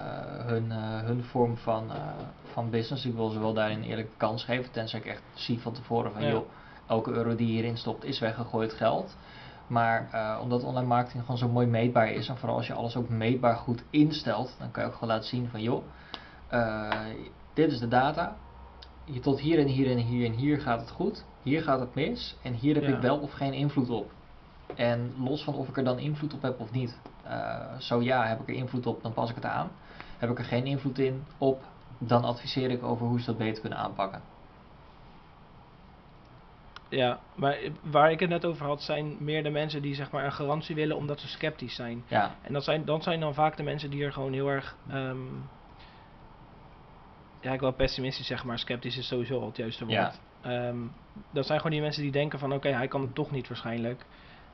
[0.45, 1.95] hun, uh, hun vorm van, uh,
[2.43, 3.05] van business.
[3.05, 6.21] Ik wil ze wel daarin eerlijk kans geven, tenzij ik echt zie van tevoren van,
[6.21, 6.29] ja.
[6.29, 6.45] joh,
[6.87, 9.17] elke euro die hierin stopt is weggegooid geld.
[9.67, 10.09] Maar
[10.41, 13.55] omdat online marketing gewoon zo mooi meetbaar is, en vooral als je alles ook meetbaar
[13.55, 15.83] goed instelt, dan kan je ook gewoon laten zien van, joh,
[17.53, 18.48] dit is de data, je
[19.21, 21.25] tot hier en hier en hier en hier gaat het goed.
[21.43, 22.35] Hier gaat het mis.
[22.41, 22.95] En hier heb ja.
[22.95, 24.11] ik wel of geen invloed op.
[24.75, 26.99] En los van of ik er dan invloed op heb of niet.
[27.25, 29.71] Uh, zo ja, heb ik er invloed op, dan pas ik het aan.
[30.17, 31.63] Heb ik er geen invloed in op,
[31.97, 34.21] dan adviseer ik over hoe ze dat beter kunnen aanpakken.
[36.89, 40.25] Ja, maar waar ik het net over had, zijn meer de mensen die zeg maar
[40.25, 42.03] een garantie willen omdat ze sceptisch zijn.
[42.07, 44.75] Ja, En dat zijn, dat zijn dan vaak de mensen die er gewoon heel erg.
[44.89, 45.17] ehm,
[47.41, 49.97] ja, ik wil pessimistisch zeggen, maar sceptisch is sowieso al het juiste woord.
[49.97, 50.13] Ja.
[50.41, 50.77] Ehm,
[51.31, 54.05] dat zijn gewoon die mensen die denken van oké, hij kan het toch niet waarschijnlijk.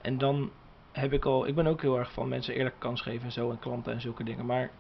[0.02, 0.52] En dan
[0.92, 3.50] heb ik al, ik ben ook heel erg van mensen eerlijk kans geven en zo
[3.52, 4.46] en klanten en zulke dingen.
[4.46, 4.72] Maar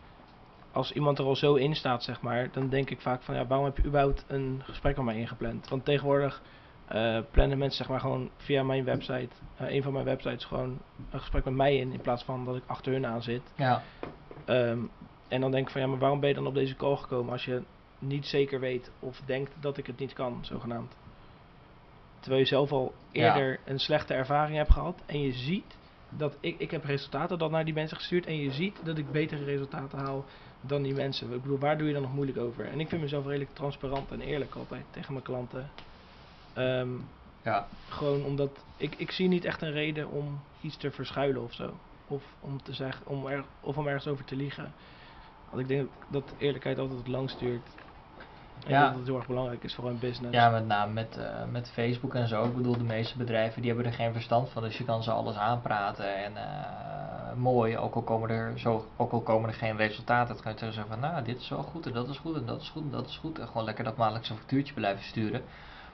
[0.72, 3.46] als iemand er al zo in staat, zeg maar, dan denk ik vaak van ja,
[3.48, 5.70] waarom heb je überhaupt een gesprek met mij ingepland?
[5.70, 6.42] Want tegenwoordig
[6.88, 10.80] eh, plannen mensen zeg maar gewoon via mijn website, eh, een van mijn websites, gewoon
[11.12, 13.54] een gesprek met mij in, in plaats van dat ik achter hun aan zit.
[13.56, 13.82] ja,
[14.46, 14.80] Ehm,
[15.28, 17.32] en dan denk ik van ja, maar waarom ben je dan op deze call gekomen
[17.32, 17.64] als je
[18.08, 20.96] niet zeker weet of denkt dat ik het niet kan, zogenaamd.
[22.20, 23.36] Terwijl je zelf al Ja.
[23.36, 25.78] eerder een slechte ervaring hebt gehad en je ziet
[26.10, 29.12] dat ik, ik heb resultaten dan naar die mensen gestuurd en je ziet dat ik
[29.12, 30.26] betere resultaten haal
[30.62, 31.32] dan die mensen.
[31.34, 32.66] Ik bedoel, waar doe je dan nog moeilijk over?
[32.66, 35.72] En ik vind mezelf redelijk transparant en eerlijk altijd tegen mijn klanten.
[36.54, 36.90] Ehm,
[37.44, 41.54] ja, gewoon omdat ik, ik zie niet echt een reden om iets te verschuilen of
[41.54, 41.80] zo.
[42.08, 44.74] Of om te zeggen, om er, of om ergens over te liegen.
[45.50, 47.70] Want ik denk dat eerlijkheid altijd het langst duurt.
[48.64, 48.88] En Ja.
[48.88, 50.34] dat het heel erg belangrijk is voor een business.
[50.36, 52.44] ja met name met, eh, met Facebook en zo.
[52.44, 54.62] Ik bedoel, de meeste bedrijven die hebben er geen verstand van.
[54.64, 57.78] Dus je kan ze alles aanpraten en eh, mooi.
[57.78, 60.34] Ook al, komen er zo, ook al komen er geen resultaten.
[60.34, 62.46] Dan kan je zeggen van nou, dit is wel goed en dat is goed en
[62.46, 63.40] dat is goed en dat is goed.
[63.40, 65.42] En gewoon lekker dat maandelijkse factuurtje blijven sturen.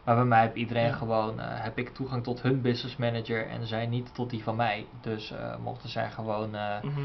[0.03, 0.93] Maar bij mij heeft iedereen Ja.
[0.93, 4.55] gewoon, eh, heb ik toegang tot hun business manager en zij niet tot die van
[4.55, 4.85] mij.
[5.01, 5.33] Dus
[5.63, 6.49] mochten zij gewoon
[6.81, 6.99] Mhm.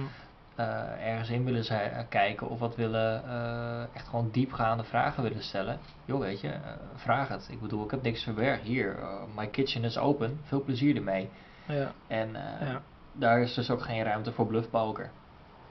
[0.57, 5.23] Eh, ergens in willen zij, eh, kijken of wat willen, eh, echt gewoon diepgaande vragen
[5.23, 5.79] willen stellen.
[6.05, 6.55] Joh, weet je,
[6.95, 7.49] vraag het.
[7.51, 8.65] Ik bedoel, ik heb niks te verbergen.
[8.65, 8.97] Hier,
[9.35, 10.41] my kitchen is open.
[10.43, 11.29] Veel plezier ermee.
[11.67, 12.83] Ja, En ja.
[13.13, 15.11] daar is dus ook geen ruimte voor bluffpoker.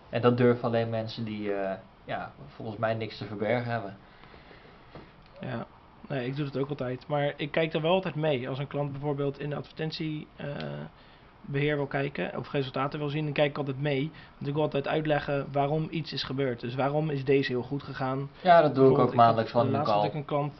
[0.10, 1.52] En dat durven alleen mensen die,
[2.06, 3.98] ja, volgens mij niks te verbergen hebben.
[5.40, 5.66] Ja,
[6.08, 7.08] nee, ik doe het ook altijd.
[7.08, 8.50] Maar ik kijk er wel altijd mee.
[8.50, 9.56] Als een klant bijvoorbeeld in de
[11.46, 14.12] advertentiebeheer wil kijken of resultaten wil zien, dan kijk ik altijd mee.
[14.38, 16.60] Want ik wil altijd uitleggen waarom iets is gebeurd.
[16.60, 18.30] Dus waarom is deze heel goed gegaan?
[18.42, 20.54] Ja, dat doe ik ook maandelijks van een laatst had ik een klant.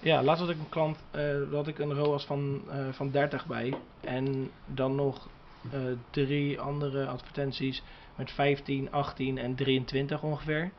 [0.00, 3.46] Ja, laatst had ik een klant, eh had ik een ROAS van, eh, van 30
[3.46, 3.74] bij.
[4.00, 5.28] En dan nog
[5.70, 5.80] eh,
[6.10, 7.82] drie andere advertenties
[8.14, 10.70] met 15, 18 en 23 ongeveer.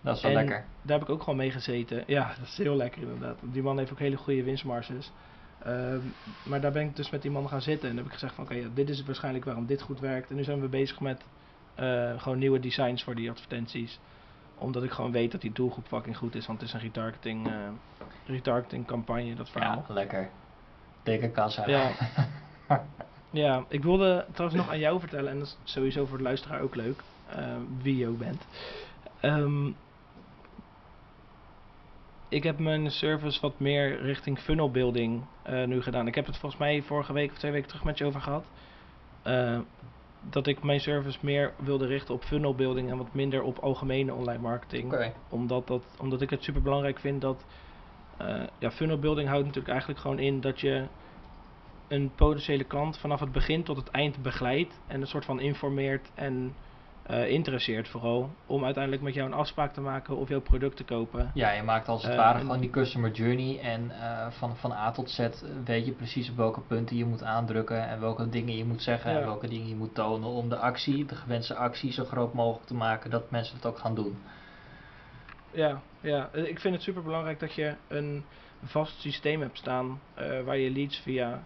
[0.00, 0.64] Dat is wel En lekker.
[0.82, 2.04] Daar heb ik ook gewoon mee gezeten.
[2.06, 3.38] Ja, dat is heel lekker inderdaad.
[3.40, 5.12] Die man heeft ook hele goede winstmarges.
[5.68, 6.00] Ehm,
[6.42, 8.44] maar daar ben ik dus met die man gaan zitten en heb ik gezegd van
[8.44, 10.30] oké, ja, dit is waarschijnlijk waarom dit goed werkt.
[10.30, 11.24] En nu zijn we bezig met
[11.74, 14.00] eh, gewoon nieuwe designs voor die advertenties.
[14.54, 17.46] Omdat ik gewoon weet dat die doelgroep fucking goed is, want het is een retargeting,
[17.46, 17.68] eh,
[18.26, 19.84] retargeting campagne, dat verhaal.
[19.88, 20.30] Ja, lekker.
[21.02, 21.68] Dikke kassa.
[21.68, 21.90] Ja.
[23.30, 26.60] Ja, ik wilde trouwens nog aan jou vertellen, en dat is sowieso voor de luisteraar
[26.60, 28.46] ook leuk, eh, wie je ook bent.
[29.20, 29.70] Ehm,
[32.28, 36.06] ik heb mijn service wat meer richting funnel building eh, nu gedaan.
[36.06, 38.44] Ik heb het volgens mij vorige week of twee weken terug met je over gehad.
[39.22, 39.58] Eh,
[40.30, 44.14] dat ik mijn service meer wilde richten op funnel building en wat minder op algemene
[44.14, 47.44] online marketing omdat, dat, omdat ik het super belangrijk vind dat.
[48.16, 50.86] eh ja, funnel building houdt natuurlijk eigenlijk gewoon in dat je
[51.88, 54.80] een potentiële klant vanaf het begin tot het eind begeleidt.
[54.86, 56.54] En een soort van informeert en
[57.08, 58.30] eh, interesseert vooral.
[58.46, 61.30] Om uiteindelijk met jou een afspraak te maken of jouw product te kopen.
[61.34, 64.72] Ja, je maakt als het Eh, ware gewoon die customer journey en eh, van, van
[64.72, 65.28] A tot Z
[65.64, 69.12] weet je precies op welke punten je moet aandrukken en welke dingen je moet zeggen
[69.12, 69.18] Ja.
[69.18, 72.66] en welke dingen je moet tonen om de actie, de gewenste actie, zo groot mogelijk
[72.66, 74.18] te maken dat mensen het ook gaan doen.
[75.52, 78.24] Ja, ja, ik vind het super belangrijk dat je een
[78.64, 80.00] vast systeem hebt staan
[80.44, 81.42] waar je leads via.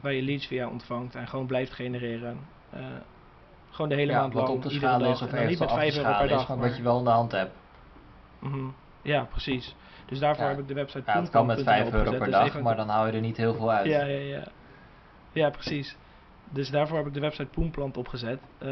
[0.00, 2.38] waar je leads via ontvangt en gewoon blijft genereren.
[3.74, 4.54] Gewoon de hele ja, maand wat lang.
[4.54, 6.48] op de iedere schalen is of dan niet met af te 5 euro per dag.
[6.50, 7.52] is, wat je wel in de hand hebt.
[8.38, 8.66] Mhm.
[9.02, 9.76] Ja, precies.
[10.06, 10.50] Dus daarvoor Ja.
[10.50, 12.62] heb ik de website Ja, het kan met poenplan.nl 5 euro per Dus dag, even-
[12.62, 13.86] maar dan hou je er niet heel veel uit.
[13.86, 14.42] Ja, ja, ja.
[15.32, 15.96] Ja, precies.
[16.50, 18.40] Dus daarvoor heb ik de website Poenplant opgezet.
[18.58, 18.68] Eh,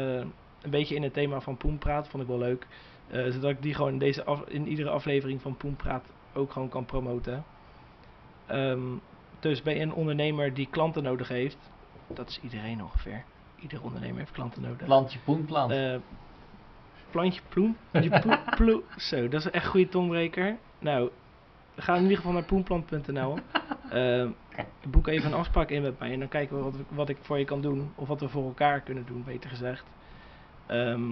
[0.61, 2.67] een beetje in het thema van Poenpraat, vond ik wel leuk.
[3.07, 6.69] Eh, zodat ik die gewoon in, deze af- in iedere aflevering van Poenpraat ook gewoon
[6.69, 7.43] kan promoten.
[8.45, 8.79] Ehm,
[9.39, 11.57] dus ben je een ondernemer die klanten nodig heeft,
[12.07, 13.23] dat is iedereen ongeveer.
[13.63, 14.85] Ieder ondernemer heeft klanten nodig.
[14.85, 15.71] Plantje poenplant.
[15.71, 15.95] Eh,
[17.11, 17.41] plantje
[18.57, 18.83] ploem.
[18.97, 20.57] Zo, dat is echt een goede tongbreker.
[20.79, 21.09] Nou,
[21.75, 23.37] ga in ieder geval naar poenplant.nl.
[23.89, 24.27] Eh,
[24.87, 27.39] boek even een afspraak in met mij en dan kijken we wat, wat ik voor
[27.39, 27.91] je kan doen.
[27.95, 29.85] Of wat we voor elkaar kunnen doen, beter gezegd.
[30.65, 31.11] Ehm,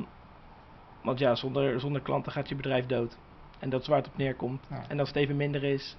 [1.04, 3.18] want ja, zonder, zonder klanten gaat je bedrijf dood.
[3.60, 4.68] En dat is waar het op neerkomt.
[4.70, 4.84] Ja.
[4.88, 5.97] En als het even minder is,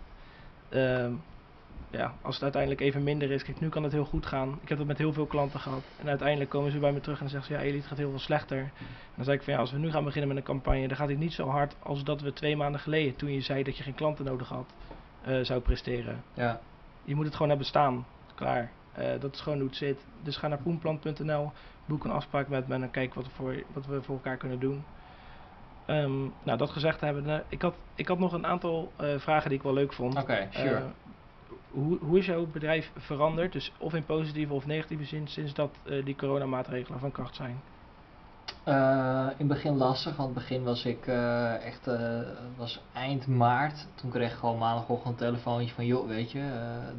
[0.68, 1.12] ehm,
[1.92, 4.58] ja, als het uiteindelijk even minder is, kijk, nu kan het heel goed gaan.
[4.62, 5.82] Ik heb dat met heel veel klanten gehad.
[6.00, 8.18] En uiteindelijk komen ze bij me terug en zeggen ze, ja, Elite gaat heel veel
[8.18, 8.58] slechter.
[8.58, 8.70] En
[9.14, 11.08] dan zeg ik van, ja, als we nu gaan beginnen met een campagne, dan gaat
[11.08, 13.82] het niet zo hard als dat we twee maanden geleden, toen je zei dat je
[13.82, 14.72] geen klanten nodig had,
[15.24, 16.22] eh, zou presteren.
[16.34, 16.60] Ja.
[17.04, 18.06] Je moet het gewoon hebben staan.
[18.34, 18.70] Klaar.
[18.92, 20.06] Eh, dat is gewoon hoe het zit.
[20.22, 21.52] Dus ga naar poenplan.nl,
[21.86, 24.58] boek een afspraak met me en kijk wat we voor, wat we voor elkaar kunnen
[24.58, 24.84] doen.
[25.86, 29.58] Ehm, nou, dat gezegd hebben, ik had, ik had nog een aantal eh, vragen die
[29.58, 30.16] ik wel leuk vond.
[30.16, 30.82] Oké, sure.
[31.74, 35.54] Eh, hoe, hoe is jouw bedrijf veranderd, dus of in positieve of negatieve zin, sinds
[35.54, 37.60] dat uh, die coronamaatregelen van kracht zijn?
[38.68, 42.20] Uh, in het begin lastig, want in het begin was ik uh, echt, uh,
[42.56, 43.86] was eind maart.
[43.94, 46.50] Toen kreeg ik gewoon maandagochtend een telefoontje van, joh, weet je,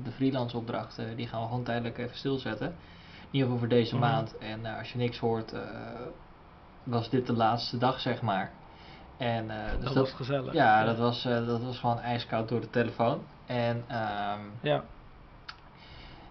[0.03, 2.67] de freelance opdrachten, die gaan we gewoon tijdelijk even stilzetten.
[2.67, 2.75] In
[3.31, 4.03] ieder geval voor deze Mhm.
[4.03, 4.37] maand.
[4.37, 5.53] En als je niks hoort,
[6.83, 8.51] was dit de laatste dag, zeg maar.
[9.17, 10.53] En, dus dat, was gezellig.
[10.53, 13.21] Ja, dat was, dat was gewoon ijskoud door de telefoon.
[13.45, 14.83] En ehm, ja.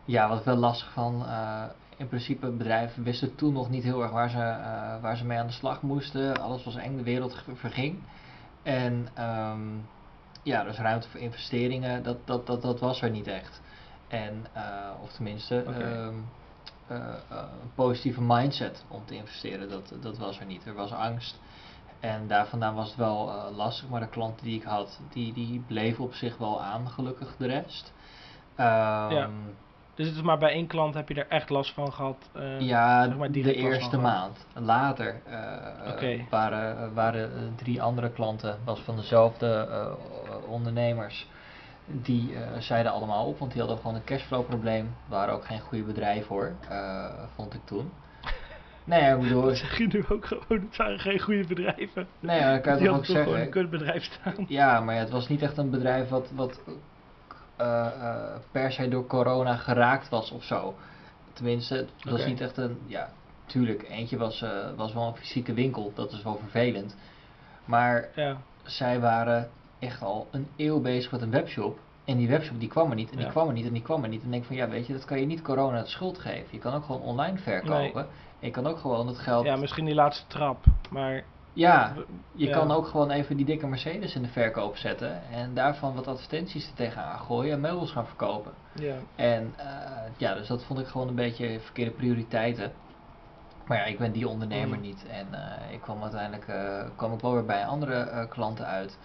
[0.05, 1.27] ja, wat ik wel lastig van,
[1.97, 5.39] in principe bedrijven wisten toen nog niet heel erg waar ze, uh, waar ze mee
[5.39, 6.41] aan de slag moesten.
[6.41, 7.99] Alles was eng, de wereld verging.
[8.63, 9.87] En um,
[10.43, 13.61] ja, dus ruimte voor investeringen, dat, dat, dat, dat was er niet echt.
[14.09, 14.63] En, uh,
[15.03, 16.07] of tenminste, Okay.
[16.07, 16.29] um,
[16.91, 16.99] uh,
[17.31, 20.67] een positieve mindset om te investeren, dat, dat was er niet.
[20.67, 21.41] Er was angst.
[22.03, 25.32] En daar vandaan was het wel uh, lastig, maar de klanten die ik had, die,
[25.32, 27.92] die bleven op zich wel aan, gelukkig de rest.
[28.57, 29.28] Um, ja.
[29.94, 32.30] Dus het is maar bij één klant heb je er echt last van gehad?
[32.36, 34.46] Uh, ja, zeg maar de eerste maand.
[34.55, 36.26] Later uh, okay.
[36.30, 39.68] waren, waren drie andere klanten, was van dezelfde
[40.48, 41.28] ondernemers.
[41.86, 44.94] Die zeiden allemaal op, want die hadden gewoon een cashflow probleem.
[45.09, 46.53] Waren ook geen goede bedrijven hoor,
[47.34, 47.92] vond ik toen.
[48.85, 49.55] Nee, ik bedoel...
[49.55, 52.07] Zeg je nu ook gewoon, het waren geen goede bedrijven.
[52.20, 53.24] Nee, ja, dat kan je toch ook zeggen.
[53.24, 54.45] gewoon een kutbedrijf staan.
[54.49, 56.61] Ja, maar ja, het was niet echt een bedrijf wat, wat
[57.61, 60.74] uh, uh, per se door corona geraakt was of zo.
[61.33, 62.26] Tenminste, het was okay.
[62.26, 62.78] niet echt een.
[62.87, 63.09] Ja,
[63.47, 66.97] tuurlijk, eentje was, uh, was wel een fysieke winkel, dat is wel vervelend.
[67.64, 68.37] Maar ja.
[68.62, 71.78] zij waren echt al een eeuw bezig met een webshop.
[72.05, 73.30] En die webshop die kwam er niet, en die ja.
[73.30, 74.22] kwam er niet, en die kwam er niet.
[74.22, 76.48] En denk van ja, weet je, dat kan je niet corona de schuld geven.
[76.50, 77.76] Je kan ook gewoon online verkopen.
[77.76, 78.05] Nee.
[78.40, 79.44] En je kan ook gewoon het geld.
[79.44, 81.24] Ja, misschien die laatste trap, maar.
[81.55, 81.94] Ja,
[82.32, 82.59] je ja.
[82.59, 86.66] kan ook gewoon even die dikke Mercedes in de verkoop zetten en daarvan wat advertenties
[86.66, 88.53] er tegenaan gooien en meubels gaan verkopen.
[88.72, 88.94] Ja.
[89.14, 89.64] En uh,
[90.16, 92.72] ja, dus dat vond ik gewoon een beetje verkeerde prioriteiten.
[93.66, 94.82] Maar ja, ik ben die ondernemer Mm.
[94.82, 98.98] niet en uh, ik kwam uiteindelijk uh, kwam ik wel weer bij andere klanten uit.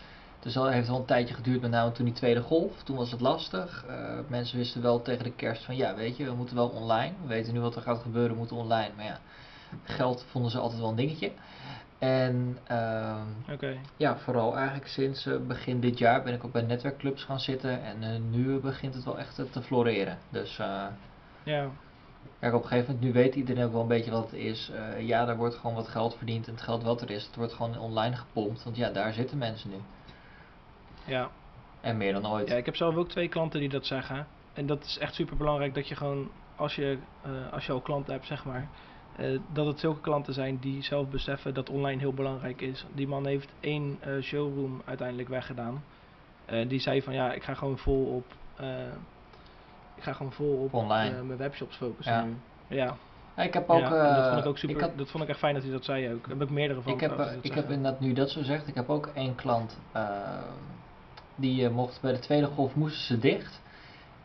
[0.48, 2.84] Dus dat heeft wel een tijdje geduurd, met name toen die tweede golf.
[2.84, 3.86] Toen was het lastig.
[4.28, 7.14] mensen wisten wel tegen de kerst van ja, weet je, we moeten wel online.
[7.22, 8.90] We weten nu wat er gaat gebeuren, we moeten online.
[8.96, 9.20] Maar ja,
[9.84, 11.32] geld vonden ze altijd wel een dingetje.
[12.00, 13.22] En uh,
[13.52, 13.80] okay.
[13.98, 17.84] ja, vooral eigenlijk sinds uh, begin dit jaar ben ik ook bij netwerkclubs gaan zitten.
[17.84, 20.18] En uh, nu begint het wel echt te floreren.
[20.30, 20.86] Dus uh,
[21.44, 21.70] ja.
[22.40, 24.72] kijk, op een gegeven moment, nu weet iedereen ook wel een beetje wat het is.
[24.74, 26.48] Uh, ja, daar wordt gewoon wat geld verdiend.
[26.48, 28.64] En het geld wat er is, het wordt gewoon online gepompt.
[28.64, 29.78] Want ja, daar zitten mensen nu.
[31.08, 31.30] Ja.
[31.82, 32.48] En meer dan ooit.
[32.48, 34.28] Ja, ik heb zelf ook twee klanten die dat zeggen.
[34.54, 37.82] En dat is echt super belangrijk dat je gewoon, als je, uh, als je al
[37.82, 38.68] klanten hebt, zeg maar.
[39.20, 42.86] Uh, dat het zulke klanten zijn die zelf beseffen dat online heel belangrijk is.
[42.94, 45.84] Die man heeft één uh, showroom uiteindelijk weggedaan.
[46.68, 48.26] Die zei van ja, ik ga gewoon vol op.
[49.96, 51.24] ik ga gewoon vol op online.
[51.24, 52.24] mijn webshops focussen ja.
[52.24, 52.36] nu.
[52.68, 52.96] Ja.
[53.36, 53.44] ja.
[53.44, 53.80] ik heb ook.
[53.80, 54.76] Ja, dat vond ik ook super.
[54.76, 56.22] Ik had, dat vond ik echt fijn dat hij dat zei ook.
[56.22, 56.94] Daar heb ik meerdere van.
[56.94, 58.68] Ik heb, ik heb inderdaad nu dat zo zegt.
[58.68, 59.80] Ik heb ook één klant.
[61.38, 63.62] Die mocht bij de tweede golf moesten ze dicht.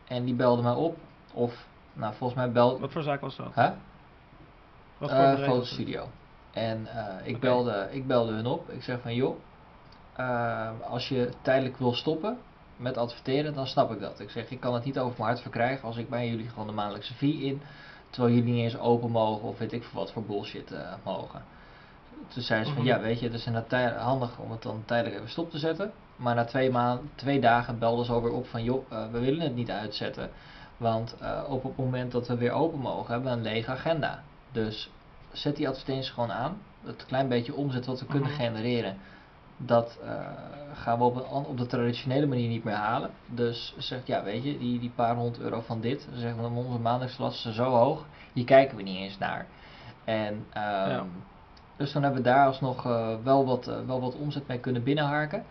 [0.07, 0.97] En die belde mij op.
[1.33, 2.79] Of, nou volgens mij belde.
[2.79, 3.55] Wat voor zaak was dat?
[3.55, 3.71] Huh?
[4.97, 6.07] Wat voor uh, fotostudio.
[6.51, 7.39] En uh, ik, okay.
[7.39, 8.69] belde, ik belde hun op.
[8.69, 9.35] Ik zeg van joh,
[10.19, 12.37] uh, als je tijdelijk wil stoppen
[12.77, 14.19] met adverteren, dan snap ik dat.
[14.19, 16.67] Ik zeg, ik kan het niet over mijn hart verkrijgen als ik bij jullie gewoon
[16.67, 17.61] de maandelijkse fee in,
[18.09, 21.43] terwijl jullie niet eens open mogen of weet ik veel wat voor bullshit mogen.
[22.27, 22.97] Toen zei ze van mm -hmm.
[22.97, 25.91] ja, weet je, het is inderdaad handig om het dan tijdelijk even stop te zetten.
[26.15, 29.41] Maar na twee, maanden, twee dagen belden ze alweer op van joh, uh, we willen
[29.41, 30.29] het niet uitzetten.
[30.77, 34.23] Want uh, op het moment dat we weer open mogen, hebben we een lege agenda.
[34.51, 34.91] Dus
[35.31, 36.57] zet die advertenties gewoon aan.
[36.85, 38.39] Het klein beetje omzet wat we kunnen Mhm.
[38.39, 38.97] genereren,
[39.57, 40.09] dat uh,
[40.73, 43.09] gaan we op, een, op de traditionele manier niet meer halen.
[43.27, 46.79] Dus zegt, ja weet je, die, die paar honderd euro van dit, zeggen we onze
[46.79, 49.45] maandagslasten zijn zo hoog, hier kijken we niet eens naar.
[50.03, 51.03] En um, Ja.
[51.77, 55.43] dus dan hebben we daar alsnog uh, wel, wat, wel wat omzet mee kunnen binnenharken.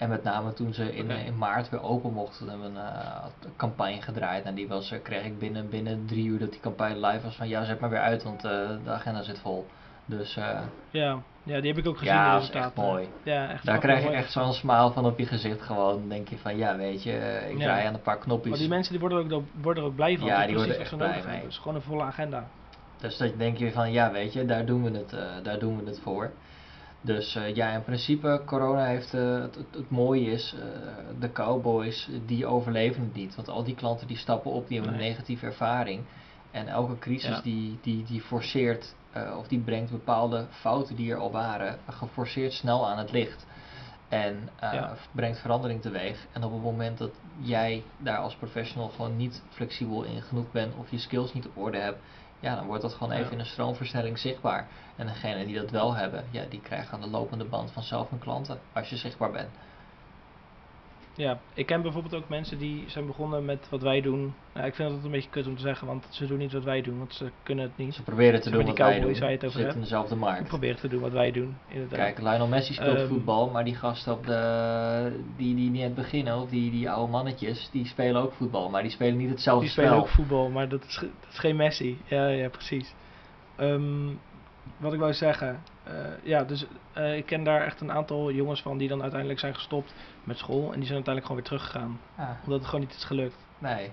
[0.00, 1.14] En met name toen ze in, Oké.
[1.14, 3.24] in maart weer open mochten, hebben we een uh,
[3.56, 4.44] campagne gedraaid.
[4.44, 7.36] En die was, uh, kreeg ik binnen, binnen drie uur dat die campagne live was
[7.36, 8.50] van ja, zet maar weer uit, want uh,
[8.84, 9.66] de agenda zit vol.
[10.04, 10.58] Dus eh,
[10.90, 12.14] Ja, ja, die heb ik ook gezien.
[12.14, 13.08] ja, de dat is echt mooi.
[13.22, 14.16] Ja, echt Daar krijg je mooi.
[14.16, 15.98] echt zo'n smile van op je gezicht gewoon.
[15.98, 17.64] Dan denk je van, ja weet je, eh, ik Ja.
[17.64, 18.48] draai aan een paar knopjes.
[18.50, 20.26] Maar die mensen die worden, er ook, worden er ook blij van.
[20.28, 21.40] Ja, Dat die worden wat echt blij mee.
[21.40, 22.44] Het is gewoon een volle agenda.
[23.00, 25.78] Dus dat denk je van, ja weet je, daar doen we het, eh, daar doen
[25.84, 26.30] we het voor.
[27.02, 30.60] Dus eh, ja, in principe, corona heeft, eh, het, het, het mooie is, eh,
[31.18, 33.34] de cowboys, die overleven het niet.
[33.34, 36.04] Want al die klanten die stappen op, die hebben een negatieve ervaring.
[36.50, 37.40] En elke crisis Ja.
[37.42, 38.94] die, die, die forceert,
[39.38, 43.46] of die brengt bepaalde fouten die er al waren, geforceerd snel aan het licht.
[44.08, 44.96] En Ja.
[45.12, 46.26] brengt verandering teweeg.
[46.32, 50.74] En op het moment dat jij daar als professional gewoon niet flexibel in genoeg bent,
[50.74, 51.98] of je skills niet op orde hebt,
[52.40, 53.18] ja, dan wordt dat gewoon Ja.
[53.18, 54.68] even in een stroomversnelling zichtbaar.
[55.00, 58.18] En degenen die dat wel hebben, ja, die krijgen aan de lopende band vanzelf hun
[58.18, 59.48] klanten, als je zichtbaar bent.
[61.14, 64.34] Ja, ik ken bijvoorbeeld ook mensen die zijn begonnen met wat wij doen.
[64.54, 66.64] Nou, ik vind dat een beetje kut om te zeggen, want ze doen niet wat
[66.64, 67.94] wij doen, want ze kunnen het niet.
[67.94, 70.48] Ze proberen te doen wat die wij doen, ze het zitten in dezelfde markt.
[70.48, 71.98] probeer te doen wat wij doen, inderdaad.
[71.98, 76.38] Kijk, Lionel Messi speelt Ehm, voetbal, maar die gasten op de, die, die net beginnen,
[76.42, 79.70] of die, die oude mannetjes, die spelen ook voetbal, maar die spelen niet hetzelfde Die
[79.72, 80.02] spelen spel.
[80.02, 82.02] ook voetbal, maar dat is, ge- dat is geen Messi.
[82.08, 82.94] Ja, ja, precies.
[83.56, 84.08] Ehm,
[84.76, 85.62] wat ik wou zeggen.
[85.82, 89.40] eh, ja, dus eh, ik ken daar echt een aantal jongens van die dan uiteindelijk
[89.40, 89.94] zijn gestopt
[90.24, 90.64] met school.
[90.72, 92.00] En die zijn uiteindelijk gewoon weer teruggegaan.
[92.16, 93.36] Ja, Omdat het gewoon niet is gelukt.
[93.58, 93.92] nee,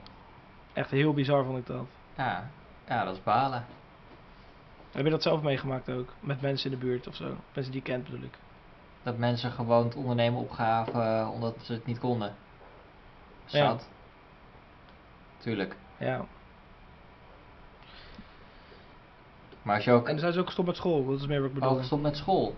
[0.73, 1.85] Echt heel bizar vond ik dat.
[2.15, 2.49] ja,
[2.87, 3.65] ja, dat is balen.
[4.91, 6.13] Heb je dat zelf meegemaakt ook?
[6.19, 7.35] Met mensen in de buurt of zo?
[7.53, 8.37] Mensen die je kent bedoel ik.
[9.03, 12.35] Dat mensen gewoon het ondernemen opgaven eh, omdat ze het niet konden.
[13.45, 13.65] Ja.
[13.67, 13.87] Zat.
[15.37, 15.75] Tuurlijk.
[15.97, 16.25] Ja.
[19.67, 21.05] Maar als je ook En dan zijn ze ook gestopt met school.
[21.05, 21.69] Dat is meer wat ik bedoel.
[21.69, 22.55] al gestopt met school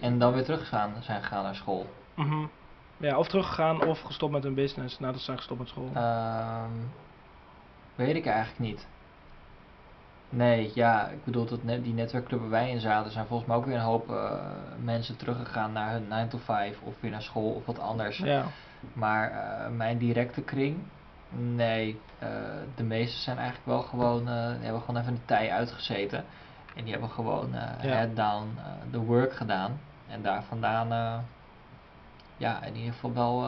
[0.00, 1.86] en dan weer teruggegaan zijn gegaan naar school.
[2.14, 2.46] Mhm.
[2.96, 5.90] Ja, of teruggegaan of gestopt met hun business nadat ze zijn gestopt met school.
[5.94, 6.70] Ehm,
[7.94, 8.86] weet ik eigenlijk niet.
[10.28, 13.56] Nee, ja, ik bedoel dat net, die netwerkclub waar wij in zaten, zijn volgens mij
[13.56, 14.32] ook weer een hoop eh,
[14.82, 18.18] mensen teruggegaan naar hun 9 to 5 of weer naar school of wat anders.
[18.18, 18.44] Ja.
[18.92, 20.78] Maar eh, mijn directe kring,
[21.28, 22.28] nee, eh,
[22.74, 26.24] de meeste zijn eigenlijk wel gewoon, eh, hebben gewoon even de tij uitgezeten.
[26.74, 27.76] En die hebben gewoon Ja.
[27.80, 28.58] head down
[28.90, 29.80] the work gedaan.
[30.08, 30.88] En daar vandaan,
[32.36, 33.46] ja, in ieder geval wel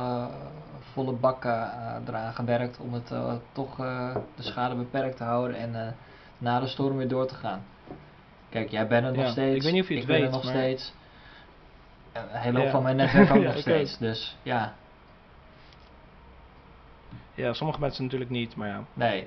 [0.93, 1.71] volle bakken
[2.07, 3.13] eraan gewerkt om het
[3.53, 5.97] toch de schade beperkt te houden en
[6.39, 7.63] na de storm weer door te gaan.
[8.49, 9.57] Kijk, jij bent er nog Ja, steeds.
[9.57, 10.95] ik weet niet of je het ik ben er weet, nog maar- steeds.
[12.13, 12.71] En een hele hoop Ja.
[12.73, 13.99] van mijn netwerk ook nog steeds.
[13.99, 14.73] Dus ja,
[17.41, 18.85] ja, sommige mensen natuurlijk niet, maar ja.
[18.95, 19.27] nee.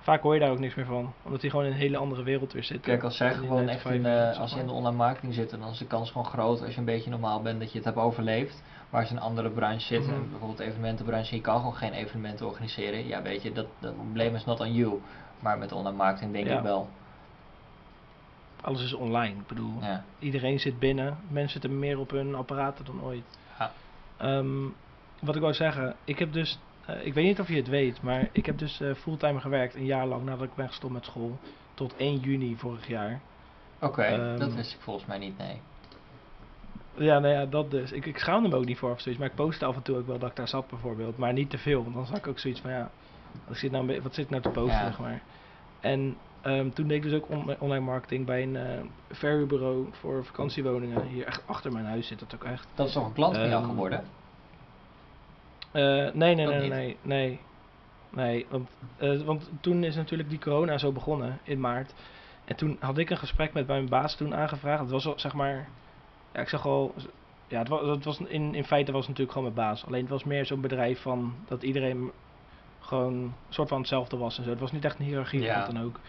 [0.00, 1.12] Vaak hoor je daar ook niks meer van.
[1.24, 2.90] Omdat die gewoon in een hele andere wereld weer zitten.
[2.90, 4.96] Kijk, als zij gewoon 9 echt in 5 de, wereld, als ze in de online
[4.96, 7.70] marketing zitten, dan is de kans gewoon groot als je een beetje normaal bent dat
[7.70, 8.62] je het hebt overleefd.
[8.90, 10.14] Maar als je in een andere branche zit, Mhm.
[10.14, 13.06] en bijvoorbeeld de evenementenbranche, je kan gewoon geen evenementen organiseren.
[13.06, 15.00] Ja, weet je, dat, dat blame is not on you.
[15.40, 16.56] Maar met online marketing denk Ja.
[16.56, 16.88] ik wel.
[18.60, 19.34] Alles is online.
[19.40, 20.04] Ik bedoel, Ja.
[20.18, 21.18] iedereen zit binnen.
[21.28, 23.38] Mensen zitten meer op hun apparaten dan ooit.
[23.58, 23.72] Ja.
[24.16, 24.46] Ehm,
[25.20, 26.58] wat ik wou zeggen, ik heb dus,
[26.88, 29.74] eh, ik weet niet of je het weet, maar ik heb dus eh, fulltime gewerkt
[29.74, 31.38] een jaar lang nadat ik ben gestopt met school.
[31.74, 33.20] Tot 1 juni vorig jaar.
[33.80, 35.60] Oké, Ehm, dat wist ik volgens mij niet, nee.
[36.94, 37.92] Ja, nou ja, dat dus.
[37.92, 39.96] Ik, ik schaamde me ook niet voor of zoiets, maar ik postte af en toe
[39.96, 41.16] ook wel dat ik daar zat bijvoorbeeld.
[41.18, 42.90] Maar niet te veel, want dan zag ik ook zoiets van ja,
[43.46, 44.84] wat zit nou, wat zit ik nou te posten, Ja.
[44.86, 45.22] zeg maar.
[45.80, 48.80] En ehm, toen deed ik dus ook on- online marketing bij een eh
[49.16, 51.06] ferrybureau voor vakantiewoningen.
[51.06, 52.66] Hier echt achter mijn huis zit dat ook echt.
[52.74, 54.04] Dat is toch een klant van jou Ehm, geworden?
[55.70, 57.40] Eh, nee, nee, nee, nee, nee.
[58.10, 61.94] Nee, want, eh, want toen is natuurlijk die corona zo begonnen in maart.
[62.44, 64.80] En toen had ik een gesprek met mijn baas toen aangevraagd.
[64.80, 65.68] Het was al, zeg maar,
[66.32, 66.94] ja, ik zag al,
[67.46, 69.86] ja, het was, het was in, in feite was het natuurlijk gewoon mijn baas.
[69.86, 72.10] Alleen het was meer zo'n bedrijf van dat iedereen
[72.80, 74.50] gewoon een soort van hetzelfde was en zo.
[74.50, 75.60] Het was niet echt een hiërarchie Ja.
[75.60, 76.00] of wat dan ook.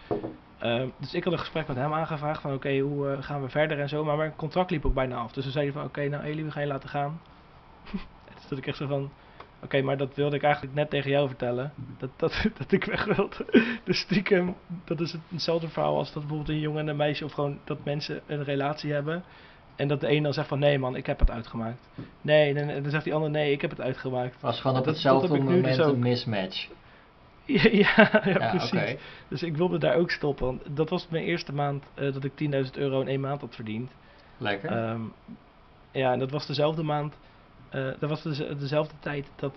[0.58, 3.48] Eh, dus ik had een gesprek met hem aangevraagd van oké, hoe eh, gaan we
[3.48, 4.04] verder en zo.
[4.04, 5.32] Maar mijn contract liep ook bijna af.
[5.32, 7.20] Dus we zeiden van oké, nou Elie, we gaan je laten gaan.
[7.92, 9.10] En toen stond ik echt zo van,
[9.62, 11.72] oké, maar dat wilde ik eigenlijk net tegen jou vertellen.
[11.98, 13.64] Dat, dat, dat ik weg wilde.
[13.84, 14.54] Dus stiekem,
[14.84, 17.84] dat is hetzelfde verhaal als dat bijvoorbeeld een jongen en een meisje of gewoon dat
[17.84, 19.24] mensen een relatie hebben.
[19.76, 21.88] En dat de een dan zegt van nee man, ik heb het uitgemaakt.
[22.20, 24.32] Nee, en, dan zegt die ander nee, ik heb het uitgemaakt.
[24.32, 26.68] Het was gewoon op dat- hetzelfde dat moment dus een mismatch.
[27.44, 28.96] Ja, ja, ja, Ja, precies.
[29.28, 30.46] Dus ik wilde daar ook stoppen.
[30.46, 32.32] Want dat was mijn eerste maand eh, dat ik
[32.64, 33.90] 10.000 euro in één maand had verdiend.
[34.36, 34.70] Lekker.
[34.70, 35.00] Ehm,
[35.92, 37.18] ja, en dat was dezelfde maand,
[37.70, 39.54] eh, dat was deze- dezelfde tijd dat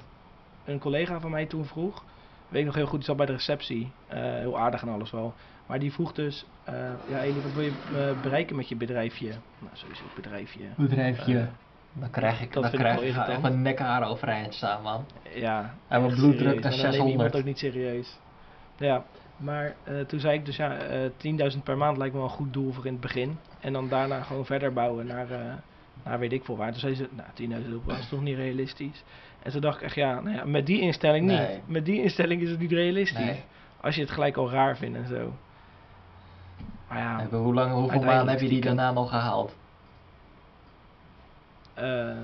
[0.63, 2.03] een collega van mij toen vroeg.
[2.47, 3.91] Weet ik nog heel goed, die zat bij de receptie.
[4.07, 5.33] eh, heel aardig en alles wel.
[5.65, 9.27] Maar die vroeg dus, eh, ja Elie, wat wil je eh, bereiken met je bedrijfje?
[9.59, 10.63] Nou, sowieso bedrijfje.
[10.77, 11.39] Bedrijfje.
[11.39, 11.45] Eh,
[11.93, 15.05] dan krijg ik, dat dan krijg wel ik echt mijn nekhaar overeind staan, man.
[15.35, 15.75] ja.
[15.87, 17.35] En mijn bloeddruk naar maar dan neem je iemand 600.
[17.35, 18.19] ook niet serieus.
[18.77, 19.05] Ja,
[19.35, 22.35] Maar eh, toen zei ik dus ja, eh 10.000 per maand lijkt me wel een
[22.35, 23.37] goed doel voor in het begin.
[23.59, 25.53] En dan daarna gewoon verder bouwen naar, eh,
[26.03, 26.71] naar weet ik veel waar.
[26.71, 29.03] Toen zei ze, nou 10.000 euro is toch niet realistisch.
[29.43, 31.37] En toen dacht ik echt, ja, nou ja met die instelling niet.
[31.37, 31.61] Nee.
[31.65, 33.25] Met die instelling is het niet realistisch.
[33.25, 33.43] Nee.
[33.81, 35.33] Als je het gelijk al raar vindt en zo.
[36.89, 39.55] Maar ja, En hoe lang, hoeveel maanden heb je die daarna nog gehaald?
[41.73, 42.15] eh,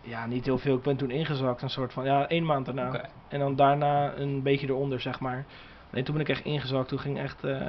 [0.00, 0.76] ja, niet heel veel.
[0.76, 3.00] Ik ben toen ingezakt, een soort van, ja, één maand daarna.
[3.28, 5.44] En dan daarna een beetje eronder, zeg maar.
[5.90, 6.88] Nee, toen ben ik echt ingezakt.
[6.88, 7.44] Toen ging echt.
[7.44, 7.60] eh,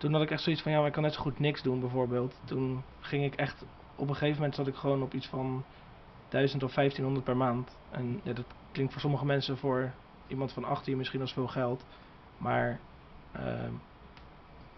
[0.00, 1.80] toen had ik echt zoiets van ja, maar ik kan net zo goed niks doen,
[1.80, 2.40] bijvoorbeeld.
[2.44, 3.64] Toen ging ik echt.
[3.96, 5.64] Op een gegeven moment zat ik gewoon op iets van
[6.28, 7.76] 1000 of 1500 per maand.
[7.90, 9.90] En ja, dat klinkt voor sommige mensen voor
[10.26, 11.84] iemand van 18 misschien als veel geld.
[12.38, 12.78] Maar.
[13.32, 13.72] ehm,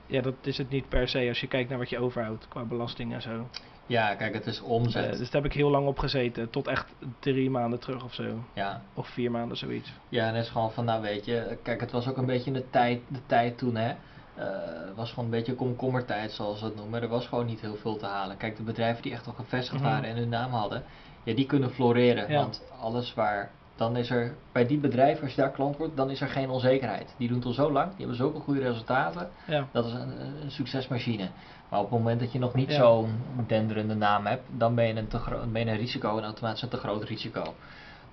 [0.07, 2.63] ja, dat is het niet per se als je kijkt naar wat je overhoudt qua
[2.65, 3.49] belasting en zo.
[3.87, 5.13] Ja, kijk, het is omzet.
[5.13, 6.51] Eh, dus daar heb ik heel lang op gezeten.
[6.51, 8.45] Tot echt drie maanden terug of zo.
[8.53, 8.83] ja.
[8.95, 9.93] Of vier maanden, zoiets.
[10.09, 12.53] ja, en het is gewoon van, nou weet je, kijk, het was ook een beetje
[12.53, 13.95] de tijd, de tijd toen, hè.
[14.35, 17.03] Het was gewoon een beetje komkommertijd, zoals ze het noemen.
[17.03, 18.37] Er was gewoon niet heel veel te halen.
[18.37, 19.91] Kijk, de bedrijven die echt al gevestigd Mhm.
[19.91, 20.83] waren en hun naam hadden,
[21.23, 22.31] ja, die kunnen floreren.
[22.31, 22.39] Ja.
[22.39, 26.11] Want alles waar, dan is er, bij die bedrijven, als je daar klant wordt, dan
[26.11, 27.15] is er geen onzekerheid.
[27.19, 29.29] Die doen het al zo lang, die hebben zulke goede resultaten.
[29.47, 29.67] Ja.
[29.73, 31.29] Dat is een, een succesmachine.
[31.69, 34.95] Maar op het moment dat je nog niet zo'n denderende naam hebt, dan ben je
[34.95, 35.19] een, te
[35.53, 37.55] ben je een risico en automatisch een te groot risico.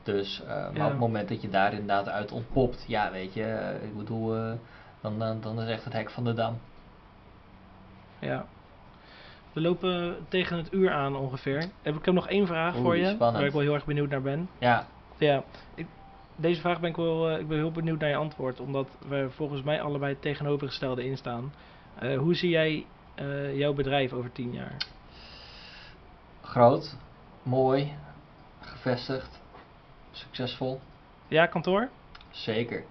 [0.04, 3.44] Dus, eh, maar op het moment dat je daar inderdaad uit ontpopt, ja weet je,
[3.44, 4.36] eh, ik bedoel,
[5.02, 6.58] dan, dan, dan is echt het hek van de dam.
[8.20, 8.46] Ja.
[9.54, 11.70] We lopen tegen het uur aan ongeveer.
[11.82, 13.38] Heb- Ik heb nog één vraag Oeh, voor je, spannend.
[13.38, 14.50] waar ik wel heel erg benieuwd naar ben.
[14.58, 14.88] Ja,
[15.18, 15.44] Ja,
[15.76, 15.88] ik,
[16.36, 19.28] deze vraag ben ik wel eh, ik ben heel benieuwd naar je antwoord, omdat we
[19.30, 21.54] volgens mij allebei het tegenovergestelde instaan.
[22.00, 22.86] Eh, hoe zie jij
[23.16, 24.76] eh, jouw bedrijf over tien jaar?
[26.44, 26.96] groot,
[27.44, 27.94] mooi,
[28.62, 29.40] gevestigd,
[30.12, 30.80] succesvol,
[31.28, 31.90] Ja, kantoor?
[32.30, 32.84] zeker.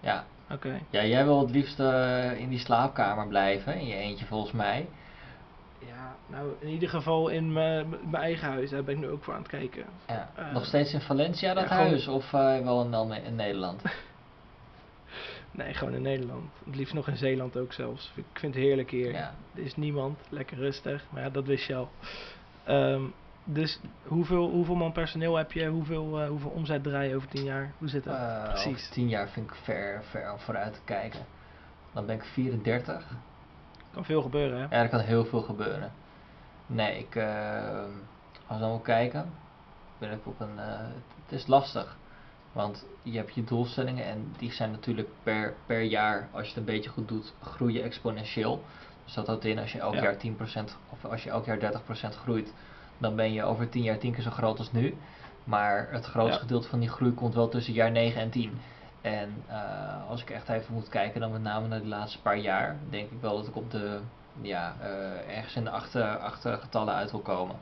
[0.00, 0.80] Ja, Oké.
[0.90, 4.88] ja jij wil het liefst eh, in die slaapkamer blijven, in je eentje volgens mij.
[5.78, 9.34] Ja, nou in ieder geval in mijn eigen huis, daar ben ik nu ook voor
[9.34, 9.84] aan het kijken.
[10.06, 10.30] Ja.
[10.34, 13.82] Eh, Nog steeds in Valencia dat ja, gewoon- huis of eh, wel in, in Nederland?
[15.50, 16.50] Nee, gewoon in Nederland.
[16.64, 18.12] Het liefst nog in Zeeland ook zelfs.
[18.14, 19.12] Ik vind het heerlijk hier.
[19.12, 19.34] Ja.
[19.54, 21.04] Er is niemand, lekker rustig.
[21.10, 21.90] Maar ja, dat wist je al.
[22.64, 23.02] Ehm,
[23.44, 25.66] dus hoeveel, hoeveel man personeel heb je?
[25.68, 27.72] Hoeveel, eh, hoeveel omzet draai je over tien jaar?
[27.78, 28.14] Hoe zit dat?
[28.16, 28.66] Eh, Precies.
[28.80, 31.20] Over tien jaar vind ik ver, ver om vooruit te kijken.
[31.92, 33.06] Dan ben ik 34.
[33.92, 34.62] Kan veel gebeuren, hè?
[34.76, 35.92] Ja, er kan heel veel gebeuren.
[36.66, 37.82] Nee, ik, eh,
[38.46, 39.32] als we dan wel kijken,
[39.98, 41.96] ben ik op een, het is lastig.
[42.52, 46.56] Want je hebt je doelstellingen en die zijn natuurlijk per, per jaar, als je het
[46.56, 48.62] een beetje goed doet, groeien exponentieel.
[49.04, 50.02] Dus dat houdt in als je elk Ja.
[50.02, 52.52] jaar 10% of als je elk jaar 30% groeit,
[52.98, 54.96] dan ben je over 10 jaar 10 keer zo groot als nu.
[55.44, 56.40] Maar het grootste Ja.
[56.40, 58.60] gedeelte van die groei komt wel tussen jaar 9 en 10.
[59.00, 62.36] En eh, als ik echt even moet kijken, dan met name naar de laatste paar
[62.36, 64.00] jaar, denk ik wel dat ik op de,
[64.40, 67.56] ja, eh, ergens in de achter, achter getallen uit wil komen.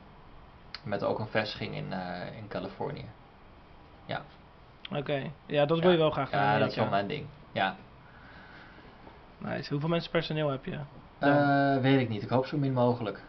[0.83, 3.05] Met ook een vestiging in, eh, in Californië.
[4.05, 4.21] Ja,
[4.95, 5.21] Oké.
[5.45, 6.31] Ja, dat wil je wel graag.
[6.31, 7.25] ja in dat is wel mijn ding.
[7.51, 7.75] Ja,
[9.37, 9.69] Nice.
[9.71, 10.79] Hoeveel mensen personeel heb je?
[11.81, 12.21] Weet ik niet.
[12.21, 13.21] Ik hoop zo min mogelijk.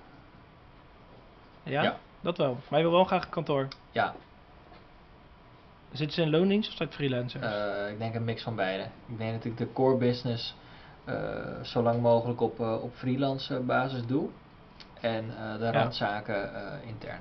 [1.62, 1.82] Ja?
[1.82, 1.98] ja.
[2.20, 2.58] Dat wel.
[2.70, 3.68] Maar je wil wel graag een kantoor.
[3.90, 4.14] Ja,
[5.92, 7.44] Zitten ze in loondienst of zijn het freelancers?
[7.44, 8.82] eh, ik denk een mix van beide.
[9.08, 10.54] Ik denk dat ik de core business
[11.04, 14.28] eh, zo lang mogelijk op, eh, op freelance basis doe.
[15.00, 15.26] En
[15.58, 15.70] de Ja.
[15.70, 16.50] randzaken
[16.86, 17.20] intern.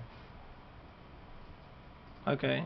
[2.26, 2.64] Oké.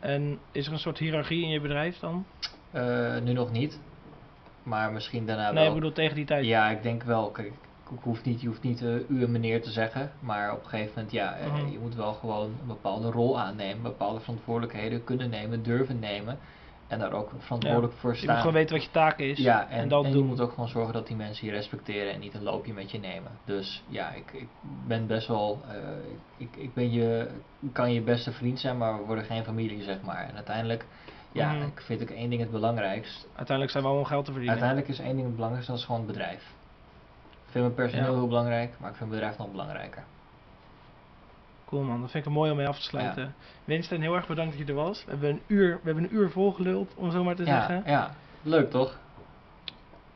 [0.00, 2.26] En is er een soort hiërarchie in je bedrijf dan?
[2.70, 3.80] Eh, nu nog niet.
[4.62, 5.66] Maar misschien daarna nee, wel.
[5.68, 6.44] ik bedoel tegen die tijd.
[6.44, 7.30] Ja, ik denk wel.
[7.30, 7.52] Kijk,
[7.90, 10.10] ik hoef niet, je hoeft niet eh, u en meneer te zeggen.
[10.20, 11.70] Maar op een gegeven moment, ja, eh, Mhm.
[11.70, 13.82] je moet wel gewoon een bepaalde rol aannemen.
[13.82, 16.38] Bepaalde verantwoordelijkheden kunnen nemen, durven nemen.
[16.88, 18.28] En daar ook verantwoordelijk voor Je staan.
[18.28, 19.38] moet gewoon weten wat je taak is.
[19.38, 20.22] Ja, en, en dat en doen.
[20.22, 22.90] je moet ook gewoon zorgen dat die mensen je respecteren en niet een loopje met
[22.90, 23.30] je nemen.
[23.44, 24.46] Dus ja, ik, ik
[24.86, 25.76] ben best wel, eh,
[26.36, 27.28] ik, ik ben je,
[27.72, 30.28] kan je beste vriend zijn, maar we worden geen familie, zeg maar.
[30.28, 30.86] En uiteindelijk,
[31.32, 31.62] ja, Mhm.
[31.66, 33.26] ik vind ook één ding het belangrijkst.
[33.26, 34.58] Uiteindelijk zijn we allemaal geld te verdienen.
[34.60, 36.54] Uiteindelijk is één ding het belangrijkste, dat is gewoon het bedrijf.
[37.46, 38.18] Ik vind mijn personeel Ja.
[38.18, 40.04] heel belangrijk, maar ik vind het bedrijf nog belangrijker.
[41.66, 43.34] Cool man, dat vind ik mooi om mee af te sluiten.
[43.64, 45.04] Winston, heel erg bedankt dat je er was.
[45.04, 47.82] We hebben een uur, we hebben een uur volgeluld, om zo maar te Ja, zeggen.
[47.92, 48.98] ja, leuk toch?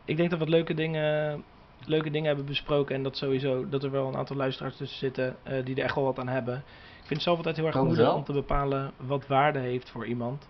[0.04, 1.44] Ik denk dat we wat leuke dingen,
[1.84, 2.94] leuke dingen hebben besproken.
[2.94, 5.94] En dat sowieso dat er wel een aantal luisteraars tussen zitten eh, die er echt
[5.94, 6.54] wel wat aan hebben.
[6.56, 10.06] Ik vind het zelf altijd heel erg moeilijk om te bepalen wat waarde heeft voor
[10.06, 10.48] iemand.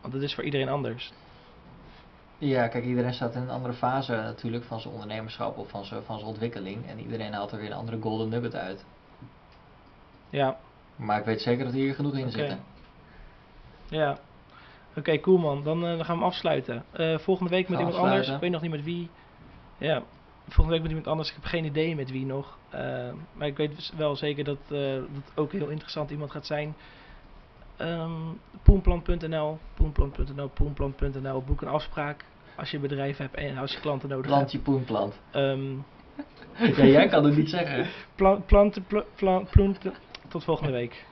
[0.00, 1.12] Want het is voor iedereen anders.
[2.44, 6.02] Ja, kijk, iedereen staat in een andere fase natuurlijk van zijn ondernemerschap of van zijn,
[6.02, 6.86] van zijn ontwikkeling.
[6.86, 8.84] En iedereen haalt er weer een andere golden nugget uit.
[10.30, 10.58] Ja,
[10.96, 12.60] Maar ik weet zeker dat hier genoeg in zitten.
[13.88, 14.18] ja.
[14.96, 15.62] Oké, cool man.
[15.62, 16.84] Dan, eh, dan gaan we hem afsluiten.
[16.92, 18.28] Eh, volgende week met iemand anders.
[18.28, 19.10] Ik weet nog niet met wie.
[19.78, 20.02] Ja,
[20.42, 21.28] volgende week met iemand anders.
[21.28, 22.58] Ik heb geen idee met wie nog.
[22.70, 26.74] Eh, maar ik weet wel zeker dat dat ook heel interessant iemand gaat zijn.
[27.76, 28.12] Ehm
[28.62, 31.42] poenplan.nl, poenplan.nl, poenplan.nl.
[31.42, 32.24] Boek een afspraak
[32.56, 34.36] als je een bedrijf hebt en als je klanten nodig hebt.
[34.36, 35.20] Plantje poenplant.
[35.30, 35.72] Ehm
[36.76, 37.86] Ja, jij kan het niet zeggen.
[38.16, 39.76] plan, planten, pla- plan, ploen-
[40.28, 41.04] tot volgende week.